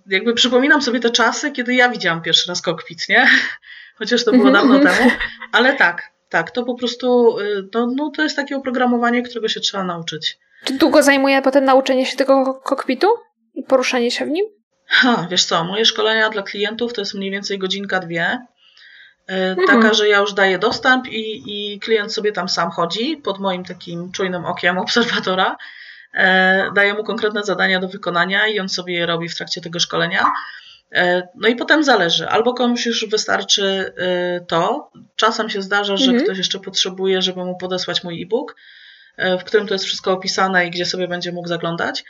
jakby 0.08 0.34
przypominam 0.34 0.82
sobie 0.82 1.00
te 1.00 1.10
czasy, 1.10 1.52
kiedy 1.52 1.76
ja 1.76 1.90
widziałam 1.90 2.22
pierwszy 2.22 2.50
raz 2.50 2.62
kokpit, 2.62 3.10
nie? 3.10 3.28
Chociaż 4.00 4.26
to 4.26 4.32
było 4.32 4.52
dawno 4.52 4.76
mhm. 4.76 4.96
temu, 4.96 5.12
ale 5.52 5.76
tak, 5.76 6.12
tak, 6.30 6.52
to 6.52 6.64
po 6.64 6.76
prostu 6.76 7.38
no, 7.74 7.88
no, 7.96 8.12
to 8.16 8.24
jest 8.24 8.36
takie 8.36 8.58
oprogramowanie, 8.58 9.24
którego 9.24 9.48
się 9.48 9.60
trzeba 9.60 9.84
nauczyć. 9.84 10.38
Czy 10.64 10.74
długo 10.74 11.04
zajmuje 11.04 11.42
potem 11.42 11.66
nauczenie 11.66 12.06
się 12.06 12.18
tego 12.18 12.54
kokpitu 12.54 13.08
i 13.54 13.64
poruszanie 13.64 14.12
się 14.12 14.26
w 14.26 14.30
nim? 14.30 14.46
Ha, 14.88 15.28
wiesz 15.32 15.46
co, 15.46 15.64
moje 15.64 15.86
szkolenia 15.86 16.30
dla 16.30 16.44
klientów 16.44 16.94
to 16.94 17.02
jest 17.02 17.14
mniej 17.14 17.32
więcej 17.32 17.58
godzinka, 17.58 18.00
dwie. 18.00 18.40
Y, 19.32 19.34
mhm. 19.34 19.68
Taka, 19.68 19.94
że 19.94 20.08
ja 20.08 20.18
już 20.18 20.34
daję 20.34 20.60
dostęp 20.60 21.08
i, 21.08 21.44
i 21.48 21.80
klient 21.80 22.14
sobie 22.14 22.32
tam 22.32 22.50
sam 22.50 22.72
chodzi 22.72 23.18
pod 23.18 23.40
moim 23.40 23.64
takim 23.64 24.12
czujnym 24.12 24.46
okiem 24.46 24.78
obserwatora 24.88 25.58
E, 26.18 26.72
daję 26.76 26.94
mu 26.94 27.04
konkretne 27.04 27.44
zadania 27.44 27.80
do 27.80 27.88
wykonania 27.88 28.48
i 28.48 28.60
on 28.60 28.70
sobie 28.70 28.94
je 28.94 29.06
robi 29.06 29.30
w 29.30 29.36
trakcie 29.36 29.62
tego 29.62 29.80
szkolenia. 29.80 30.32
E, 30.92 31.28
no 31.36 31.48
i 31.48 31.56
potem 31.56 31.84
zależy. 31.84 32.28
Albo 32.28 32.54
komuś 32.54 32.86
już 32.86 33.06
wystarczy 33.10 33.94
e, 33.98 34.42
to. 34.46 34.92
Czasem 35.16 35.50
się 35.50 35.62
zdarza, 35.62 35.98
że 35.98 36.06
mhm. 36.06 36.24
ktoś 36.24 36.38
jeszcze 36.38 36.60
potrzebuje, 36.60 37.22
żeby 37.22 37.46
mu 37.46 37.58
podesłać 37.58 38.04
mój 38.04 38.22
e-book, 38.22 38.56
w 39.40 39.44
którym 39.44 39.68
to 39.68 39.74
jest 39.74 39.86
wszystko 39.86 40.12
opisane 40.12 40.68
i 40.68 40.72
gdzie 40.72 40.86
sobie 40.86 41.08
będzie 41.08 41.32
mógł 41.32 41.48
zaglądać. 41.48 42.04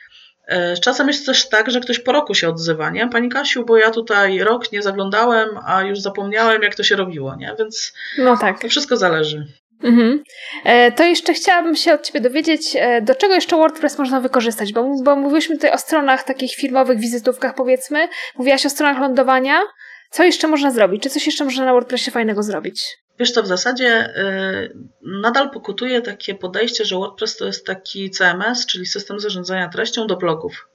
Czasem 0.82 1.08
jest 1.08 1.26
też 1.26 1.50
tak, 1.50 1.72
że 1.72 1.80
ktoś 1.80 2.00
po 2.00 2.12
roku 2.12 2.34
się 2.34 2.50
odzywa, 2.50 2.90
nie? 2.90 3.08
Pani 3.10 3.30
Kasiu, 3.30 3.66
bo 3.66 3.78
ja 3.78 3.92
tutaj 3.92 4.40
rok 4.40 4.72
nie 4.72 4.82
zaglądałem, 4.82 5.50
a 5.66 5.84
już 5.84 6.00
zapomniałem, 6.00 6.62
jak 6.62 6.76
to 6.76 6.84
się 6.84 6.96
robiło, 6.96 7.36
nie? 7.36 7.56
Więc 7.60 7.94
no 8.18 8.38
tak. 8.38 8.62
to 8.62 8.70
wszystko 8.70 8.98
zależy. 8.98 9.48
Mhm. 9.84 10.24
E, 10.66 10.92
to 10.92 11.04
jeszcze 11.04 11.34
chciałabym 11.34 11.76
się 11.76 11.94
od 11.94 12.02
Ciebie 12.02 12.22
dowiedzieć, 12.22 12.76
e, 12.76 13.02
do 13.02 13.16
czego 13.16 13.34
jeszcze 13.34 13.56
WordPress 13.56 13.98
można 13.98 14.22
wykorzystać, 14.22 14.74
bo, 14.74 14.96
bo 15.04 15.16
mówiliśmy 15.16 15.56
tutaj 15.56 15.72
o 15.72 15.78
stronach 15.78 16.24
takich 16.24 16.56
firmowych, 16.56 17.00
wizytówkach 17.00 17.56
powiedzmy, 17.56 18.08
mówiłaś 18.38 18.66
o 18.66 18.70
stronach 18.70 19.00
lądowania. 19.00 19.62
Co 20.10 20.24
jeszcze 20.24 20.48
można 20.48 20.72
zrobić? 20.72 21.04
Czy 21.04 21.10
coś 21.10 21.26
jeszcze 21.26 21.44
można 21.44 21.66
na 21.66 21.72
WordPressie 21.74 22.12
fajnego 22.12 22.44
zrobić? 22.44 22.98
Wiesz 23.20 23.32
co, 23.32 23.44
w 23.44 23.48
zasadzie 23.48 24.14
y, 24.18 24.78
nadal 25.22 25.50
pokutuje 25.50 26.02
takie 26.02 26.36
podejście, 26.36 26.86
że 26.86 26.96
WordPress 26.96 27.38
to 27.38 27.46
jest 27.46 27.66
taki 27.66 28.10
CMS, 28.12 28.66
czyli 28.66 28.86
system 28.86 29.20
zarządzania 29.20 29.70
treścią 29.70 30.08
do 30.08 30.18
blogów. 30.18 30.68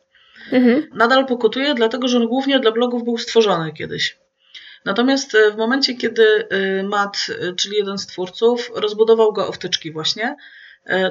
Mhm. 0.52 0.86
Nadal 0.94 1.26
pokutuje, 1.26 1.74
dlatego 1.74 2.08
że 2.08 2.16
on 2.16 2.26
głównie 2.26 2.60
dla 2.60 2.72
blogów 2.72 3.04
był 3.04 3.18
stworzony 3.18 3.72
kiedyś. 3.72 4.18
Natomiast 4.84 5.34
e, 5.34 5.50
w 5.50 5.56
momencie, 5.56 5.94
kiedy 5.94 6.48
e, 6.48 6.82
Matt, 6.82 7.16
e, 7.28 7.52
czyli 7.54 7.76
jeden 7.76 7.98
z 7.98 8.06
twórców, 8.06 8.70
rozbudował 8.74 9.32
go 9.32 9.48
o 9.48 9.52
wtyczki 9.52 9.92
właśnie, 9.92 10.36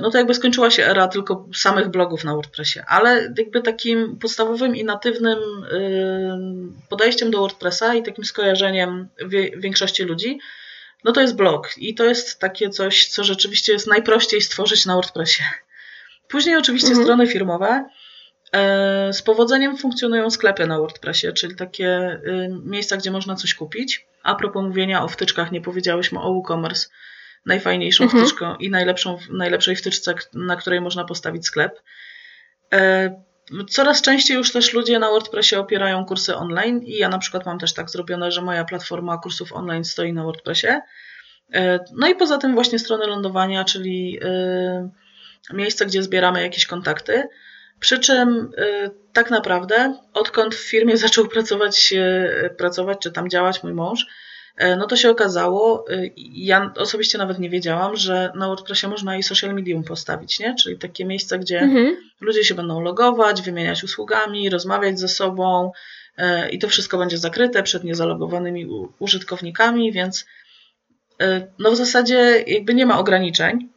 no 0.02 0.12
to 0.12 0.18
jakby 0.18 0.34
skończyła 0.34 0.72
się 0.72 0.86
era 0.86 1.08
tylko 1.08 1.48
samych 1.56 1.90
blogów 1.90 2.24
na 2.24 2.34
WordPressie, 2.36 2.80
ale 2.88 3.34
jakby 3.38 3.62
takim 3.62 4.18
podstawowym 4.18 4.76
i 4.76 4.84
natywnym 4.84 5.40
podejściem 6.90 7.32
do 7.32 7.38
WordPressa 7.38 7.96
i 7.96 8.04
takim 8.04 8.26
skojarzeniem 8.26 9.08
większości 9.58 10.04
ludzi, 10.04 10.40
no 11.04 11.12
to 11.12 11.22
jest 11.22 11.36
blog 11.36 11.70
i 11.78 11.96
to 11.96 12.06
jest 12.06 12.40
takie 12.40 12.70
coś, 12.70 13.08
co 13.08 13.24
rzeczywiście 13.24 13.74
jest 13.74 13.88
najprościej 13.88 14.42
stworzyć 14.42 14.86
na 14.86 14.94
WordPressie. 14.94 15.44
Później 16.28 16.58
oczywiście 16.58 16.90
mhm. 16.90 17.06
strony 17.06 17.28
firmowe, 17.28 17.86
z 19.12 19.22
powodzeniem 19.22 19.78
funkcjonują 19.78 20.30
sklepy 20.30 20.68
na 20.68 20.80
WordPressie, 20.80 21.34
czyli 21.34 21.56
takie 21.56 22.20
y, 22.26 22.50
miejsca, 22.64 22.98
gdzie 22.98 23.12
można 23.12 23.36
coś 23.36 23.56
kupić. 23.56 24.08
A 24.24 24.36
propos 24.36 24.64
mówienia 24.64 25.04
o 25.04 25.08
wtyczkach, 25.08 25.52
nie 25.52 25.62
powiedziałyśmy 25.62 26.20
o 26.20 26.34
WooCommerce, 26.34 26.88
najfajniejszą 27.46 28.04
mhm. 28.04 28.24
wtyczką 28.24 28.56
i 28.56 28.70
najlepszą, 28.70 29.18
najlepszej 29.30 29.76
wtyczce, 29.76 30.14
na 30.34 30.56
której 30.56 30.82
można 30.82 31.06
postawić 31.06 31.46
sklep. 31.46 31.82
E, 32.74 33.22
Coraz 33.70 34.02
częściej 34.02 34.38
już 34.38 34.52
też 34.52 34.74
ludzie 34.74 35.00
na 35.00 35.10
WordPressie 35.10 35.56
opierają 35.56 36.06
kursy 36.06 36.36
online 36.36 36.84
i 36.84 36.98
ja 36.98 37.10
na 37.10 37.18
przykład 37.18 37.46
mam 37.46 37.60
też 37.60 37.74
tak 37.74 37.90
zrobione, 37.90 38.32
że 38.32 38.42
moja 38.42 38.66
platforma 38.66 39.18
kursów 39.18 39.54
online 39.54 39.84
stoi 39.86 40.14
na 40.14 40.24
WordPressie. 40.24 40.68
No 41.94 42.08
i 42.08 42.16
poza 42.16 42.38
tym 42.38 42.54
właśnie 42.54 42.80
strony 42.80 43.08
lądowania, 43.08 43.64
czyli 43.64 44.20
miejsce, 45.54 45.86
gdzie 45.86 46.04
zbieramy 46.04 46.42
jakieś 46.42 46.66
kontakty. 46.66 47.28
Przy 47.82 48.00
czym 48.00 48.52
tak 49.14 49.32
naprawdę, 49.32 49.98
odkąd 50.14 50.56
w 50.56 50.70
firmie 50.70 50.98
zaczął 51.08 51.28
pracować, 51.28 51.94
pracować 52.58 52.98
czy 53.00 53.12
tam 53.12 53.30
działać 53.30 53.64
mój 53.64 53.74
mąż, 53.74 54.06
E, 54.62 54.76
no 54.76 54.88
to 54.88 54.96
się 54.96 55.10
okazało, 55.10 55.86
y, 55.92 56.12
ja 56.18 56.74
osobiście 56.78 57.18
nawet 57.18 57.40
nie 57.40 57.50
wiedziałam, 57.50 57.96
że 57.96 58.32
na 58.36 58.48
WordPressie 58.48 58.88
można 58.88 59.18
i 59.18 59.24
social 59.24 59.54
medium 59.54 59.84
postawić, 59.84 60.40
nie? 60.40 60.56
Czyli 60.56 60.78
takie 60.78 61.06
miejsce, 61.06 61.40
gdzie 61.40 61.60
mhm. 61.60 61.98
ludzie 62.22 62.44
się 62.44 62.56
będą 62.56 62.82
logować, 62.82 63.42
wymieniać 63.42 63.84
usługami, 63.84 64.50
rozmawiać 64.50 65.00
ze 65.00 65.08
sobą 65.08 65.72
i 66.52 66.60
to 66.60 66.68
wszystko 66.68 66.98
będzie 66.98 67.18
zakryte 67.18 67.64
przed 67.64 67.84
niezalogowanymi 67.84 68.68
użytkownikami, 69.00 69.92
więc 69.92 70.26
no 71.60 71.72
w 71.72 71.76
zasadzie 71.76 72.44
jakby 72.48 72.74
nie 72.74 72.86
ma 72.86 73.00
ograniczeń. 73.00 73.70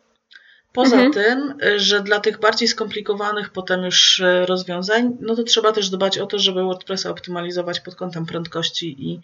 Poza 0.75 0.97
mhm. 0.97 1.13
tym, 1.13 1.55
że 1.77 2.03
dla 2.03 2.21
tych 2.21 2.41
bardziej 2.41 2.69
skomplikowanych 2.69 3.51
potem 3.51 3.85
już 3.85 4.23
rozwiązań, 4.47 5.17
no 5.21 5.37
to 5.37 5.43
trzeba 5.43 5.73
też 5.73 5.91
dbać 5.91 6.19
o 6.19 6.27
to, 6.27 6.39
żeby 6.39 6.63
WordPressa 6.63 7.11
optymalizować 7.11 7.81
pod 7.81 7.95
kątem 7.95 8.27
prędkości 8.27 8.97
i 8.99 9.21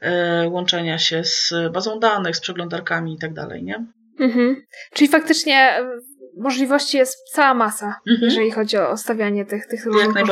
E, 0.00 0.48
łączenia 0.48 0.98
się 0.98 1.24
z 1.24 1.52
bazą 1.72 1.98
danych, 1.98 2.36
z 2.36 2.40
przeglądarkami 2.40 3.14
i 3.14 3.18
tak 3.18 3.32
dalej, 3.32 3.64
nie? 3.64 3.86
Mhm. 4.20 4.62
Czyli 4.94 5.08
faktycznie 5.08 5.56
e, 5.56 5.90
możliwości 6.36 6.96
jest 6.96 7.30
cała 7.32 7.54
masa, 7.54 8.00
mhm. 8.10 8.30
jeżeli 8.30 8.50
chodzi 8.50 8.76
o 8.76 8.96
stawianie 8.96 9.44
tych, 9.44 9.66
tych 9.66 9.86
różnych, 9.86 10.26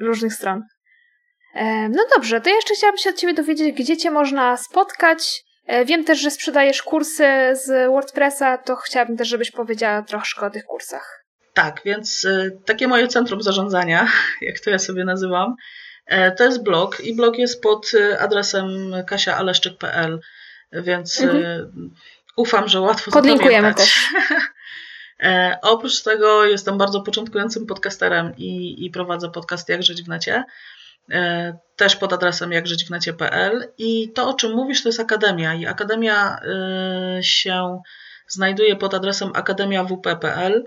różnych 0.00 0.34
stron. 0.34 0.62
E, 1.54 1.88
no 1.88 2.02
dobrze, 2.16 2.40
to 2.40 2.50
jeszcze 2.50 2.74
chciałabym 2.74 2.98
się 2.98 3.10
od 3.10 3.16
Ciebie 3.16 3.34
dowiedzieć, 3.34 3.76
gdzie 3.76 3.96
Cię 3.96 4.10
można 4.10 4.56
spotkać. 4.56 5.43
Wiem 5.86 6.04
też, 6.04 6.20
że 6.20 6.30
sprzedajesz 6.30 6.82
kursy 6.82 7.26
z 7.52 7.90
WordPressa, 7.90 8.58
to 8.58 8.76
chciałabym 8.76 9.16
też, 9.16 9.28
żebyś 9.28 9.50
powiedziała 9.50 10.02
troszkę 10.02 10.46
o 10.46 10.50
tych 10.50 10.64
kursach. 10.64 11.24
Tak, 11.54 11.80
więc 11.84 12.26
takie 12.64 12.88
moje 12.88 13.08
centrum 13.08 13.42
zarządzania, 13.42 14.08
jak 14.48 14.60
to 14.60 14.70
ja 14.70 14.78
sobie 14.78 15.04
nazywam, 15.04 15.56
E, 16.06 16.32
to 16.32 16.44
jest 16.44 16.62
blog 16.62 17.00
i 17.00 17.16
blog 17.16 17.38
jest 17.38 17.62
pod 17.62 17.90
e, 17.94 18.18
adresem 18.18 18.92
kasiaaleszczyk.pl, 19.06 20.20
więc 20.72 21.20
e, 21.20 21.24
mhm. 21.24 21.90
ufam, 22.36 22.68
że 22.68 22.80
łatwo 22.80 23.10
Podlinkujemy 23.10 23.74
też. 23.74 23.94
Oprócz 25.62 26.02
tego 26.02 26.44
jestem 26.44 26.78
bardzo 26.78 27.00
początkującym 27.00 27.66
podcasterem 27.66 28.32
i, 28.36 28.84
i 28.86 28.90
prowadzę 28.90 29.30
podcast 29.30 29.68
Jak 29.68 29.82
Żyć 29.82 30.02
w 30.02 30.08
Necie. 30.08 30.44
Też 31.76 31.96
pod 31.96 32.12
adresem 32.12 32.52
jakżyćwnecie.pl 32.52 33.68
i 33.78 34.12
to, 34.12 34.28
o 34.28 34.34
czym 34.34 34.52
mówisz, 34.52 34.82
to 34.82 34.88
jest 34.88 35.00
Akademia. 35.00 35.54
I 35.54 35.66
Akademia 35.66 36.40
się 37.20 37.82
znajduje 38.28 38.76
pod 38.76 38.94
adresem 38.94 39.30
akademiawp.pl 39.34 40.64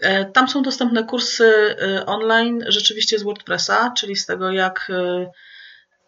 E, 0.00 0.24
tam 0.24 0.48
są 0.48 0.62
dostępne 0.62 1.04
kursy 1.04 1.76
e, 1.82 2.06
online, 2.06 2.64
rzeczywiście 2.68 3.18
z 3.18 3.22
WordPressa, 3.22 3.92
czyli 3.96 4.16
z 4.16 4.26
tego, 4.26 4.50
jak 4.50 4.90
e, 4.90 5.30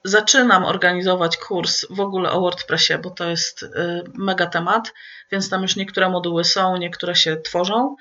zaczynam 0.04 0.64
organizować 0.64 1.36
kurs 1.36 1.86
w 1.90 2.00
ogóle 2.00 2.30
o 2.30 2.40
WordPressie, 2.40 2.98
bo 2.98 3.10
to 3.10 3.24
jest 3.28 3.66
mega 4.14 4.46
temat, 4.46 4.92
więc 5.32 5.50
tam 5.50 5.62
już 5.62 5.76
niektóre 5.76 6.08
moduły 6.08 6.44
są, 6.44 6.76
niektóre 6.76 7.16
się 7.16 7.36
tworzą. 7.36 7.96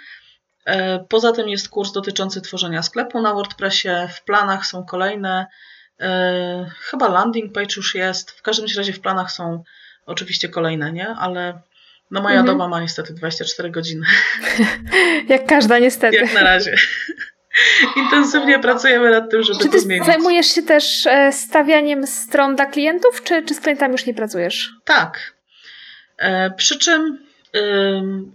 Poza 1.10 1.32
tym 1.32 1.50
jest 1.50 1.70
kurs 1.70 1.92
dotyczący 1.92 2.42
tworzenia 2.42 2.84
sklepu 2.84 3.22
na 3.22 3.34
WordPressie, 3.34 3.90
w 4.16 4.24
planach 4.24 4.66
są 4.66 4.86
kolejne, 4.86 5.48
chyba 6.80 7.08
landing 7.08 7.54
page 7.54 7.74
już 7.78 7.96
jest, 7.96 8.32
w 8.32 8.42
każdym 8.42 8.66
razie 8.78 8.94
w 8.94 9.00
planach 9.00 9.32
są 9.32 9.64
oczywiście 10.06 10.50
kolejne, 10.50 10.92
nie? 10.92 11.08
Ale 11.08 11.62
no 12.12 12.22
moja 12.22 12.40
mhm. 12.40 12.58
doba 12.58 12.68
ma 12.68 12.82
niestety 12.82 13.14
24 13.14 13.72
godziny. 13.72 14.06
Jak 15.30 15.46
każda 15.46 15.80
niestety. 15.80 16.18
Jak 16.18 16.34
na 16.34 16.44
razie. 16.44 16.76
Intensywnie 17.96 18.60
pracujemy 18.60 19.12
nad 19.12 19.32
tym, 19.32 19.44
żeby 19.44 19.60
czy 19.60 19.66
ty 19.66 19.72
to 19.72 19.80
zmienić. 19.80 20.06
zajmujesz 20.06 20.48
się 20.48 20.64
też 20.64 21.06
e, 21.06 21.32
stawianiem 21.32 22.08
stron 22.08 22.56
dla 22.56 22.66
klientów, 22.66 23.24
czy, 23.24 23.44
czy 23.44 23.54
z 23.54 23.60
klientami 23.60 23.92
już 23.92 24.06
nie 24.06 24.14
pracujesz? 24.14 24.70
Tak. 24.86 25.34
E, 26.18 26.52
przy 26.52 26.80
czym 26.80 27.26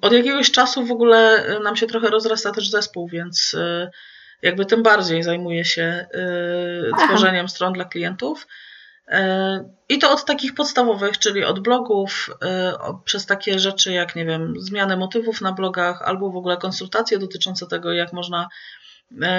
od 0.01 0.13
jakiegoś 0.13 0.51
czasu 0.51 0.85
w 0.87 0.91
ogóle 0.91 1.47
nam 1.63 1.77
się 1.77 1.87
trochę 1.87 2.11
rozrasta 2.11 2.53
też 2.53 2.71
zespół, 2.71 3.09
więc 3.09 3.55
e, 3.55 3.91
jakby 4.43 4.67
tym 4.67 4.83
bardziej 4.83 5.23
zajmuję 5.23 5.65
się 5.65 6.07
tworzeniem 7.07 7.45
Aha. 7.47 7.55
stron 7.55 7.73
dla 7.73 7.85
klientów. 7.85 8.47
I 9.89 9.99
to 9.99 10.13
od 10.13 10.25
takich 10.25 10.55
podstawowych, 10.55 11.19
czyli 11.19 11.45
od 11.45 11.61
blogów, 11.61 12.31
przez 13.05 13.27
takie 13.27 13.59
rzeczy 13.59 13.93
jak, 13.93 14.17
nie 14.17 14.25
wiem, 14.25 14.55
zmianę 14.59 14.97
motywów 14.97 15.41
na 15.41 15.53
blogach, 15.53 16.03
albo 16.03 16.31
w 16.31 16.37
ogóle 16.37 16.57
konsultacje 16.57 17.19
dotyczące 17.19 17.67
tego, 17.67 17.93
jak 17.93 18.13
można 18.13 18.49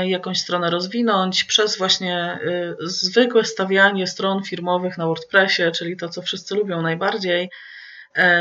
jakąś 0.05 0.39
stronę 0.39 0.69
rozwinąć, 0.69 1.43
przez 1.43 1.77
właśnie 1.77 2.39
zwykłe 2.79 3.43
stawianie 3.43 4.07
stron 4.07 4.43
firmowych 4.43 4.97
na 4.97 5.05
WordPressie, 5.05 5.63
czyli 5.75 5.97
to, 5.97 6.09
co 6.09 6.21
wszyscy 6.21 6.55
lubią 6.55 6.81
najbardziej, 6.81 7.49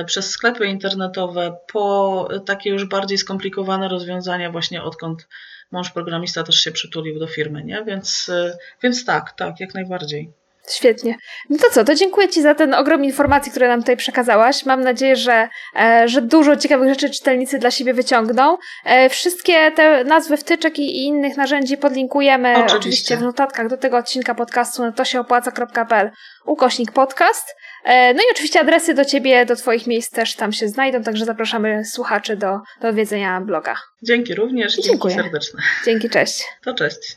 przez 0.06 0.30
sklepy 0.30 0.66
internetowe, 0.66 1.56
po 1.72 2.28
takie 2.46 2.70
już 2.70 2.84
bardziej 2.84 3.18
skomplikowane 3.18 3.88
rozwiązania, 3.88 4.50
właśnie 4.52 4.82
odkąd 4.82 5.28
mąż 5.70 5.90
programista 5.90 6.42
też 6.42 6.60
się 6.60 6.72
przytulił 6.72 7.18
do 7.18 7.26
firmy, 7.26 7.64
nie? 7.64 7.84
Więc, 7.84 8.30
więc 8.82 9.04
tak, 9.04 9.32
tak, 9.32 9.60
jak 9.60 9.74
najbardziej. 9.74 10.32
Świetnie. 10.70 11.14
No 11.50 11.58
to 11.58 11.64
co, 11.70 11.84
to 11.84 11.94
dziękuję 11.94 12.28
Ci 12.28 12.42
za 12.42 12.54
ten 12.54 12.74
ogrom 12.74 13.04
informacji, 13.04 13.50
które 13.50 13.68
nam 13.68 13.80
tutaj 13.80 13.96
przekazałaś. 13.96 14.66
Mam 14.66 14.80
nadzieję, 14.80 15.16
że, 15.16 15.48
e, 15.76 16.08
że 16.08 16.22
dużo 16.22 16.56
ciekawych 16.56 16.88
rzeczy 16.88 17.10
czytelnicy 17.10 17.58
dla 17.58 17.70
siebie 17.70 17.94
wyciągną. 17.94 18.56
E, 18.84 19.08
wszystkie 19.08 19.70
te 19.70 20.04
nazwy 20.04 20.36
wtyczek 20.36 20.78
i, 20.78 21.04
innych 21.04 21.36
narzędzi 21.36 21.76
podlinkujemy 21.76 22.52
oczywiście. 22.52 22.76
oczywiście. 22.76 23.16
w 23.16 23.22
notatkach 23.22 23.68
do 23.68 23.76
tego 23.76 23.96
odcinka 23.96 24.34
podcastu 24.34 24.82
na 24.82 24.92
tosieopłaca.pl 24.92 26.10
ukośnik 26.46 26.92
podcast. 26.92 27.54
E, 27.84 28.14
no 28.14 28.20
i 28.20 28.24
oczywiście 28.32 28.60
adresy 28.60 28.94
do 28.94 29.04
Ciebie, 29.04 29.46
do 29.46 29.56
Twoich 29.56 29.86
miejsc 29.86 30.10
też 30.10 30.34
tam 30.34 30.52
się 30.52 30.68
znajdą, 30.68 31.02
także 31.02 31.24
zapraszamy 31.24 31.84
słuchaczy 31.84 32.36
do, 32.36 32.58
do 32.80 32.88
odwiedzenia 32.88 33.40
bloga. 33.40 33.76
Dzięki 34.02 34.34
również, 34.34 34.74
dzięki 34.74 34.88
Dziękuję. 34.88 35.14
serdeczne. 35.14 35.62
Dzięki, 35.84 36.10
cześć. 36.10 36.44
To 36.64 36.74
cześć. 36.74 37.16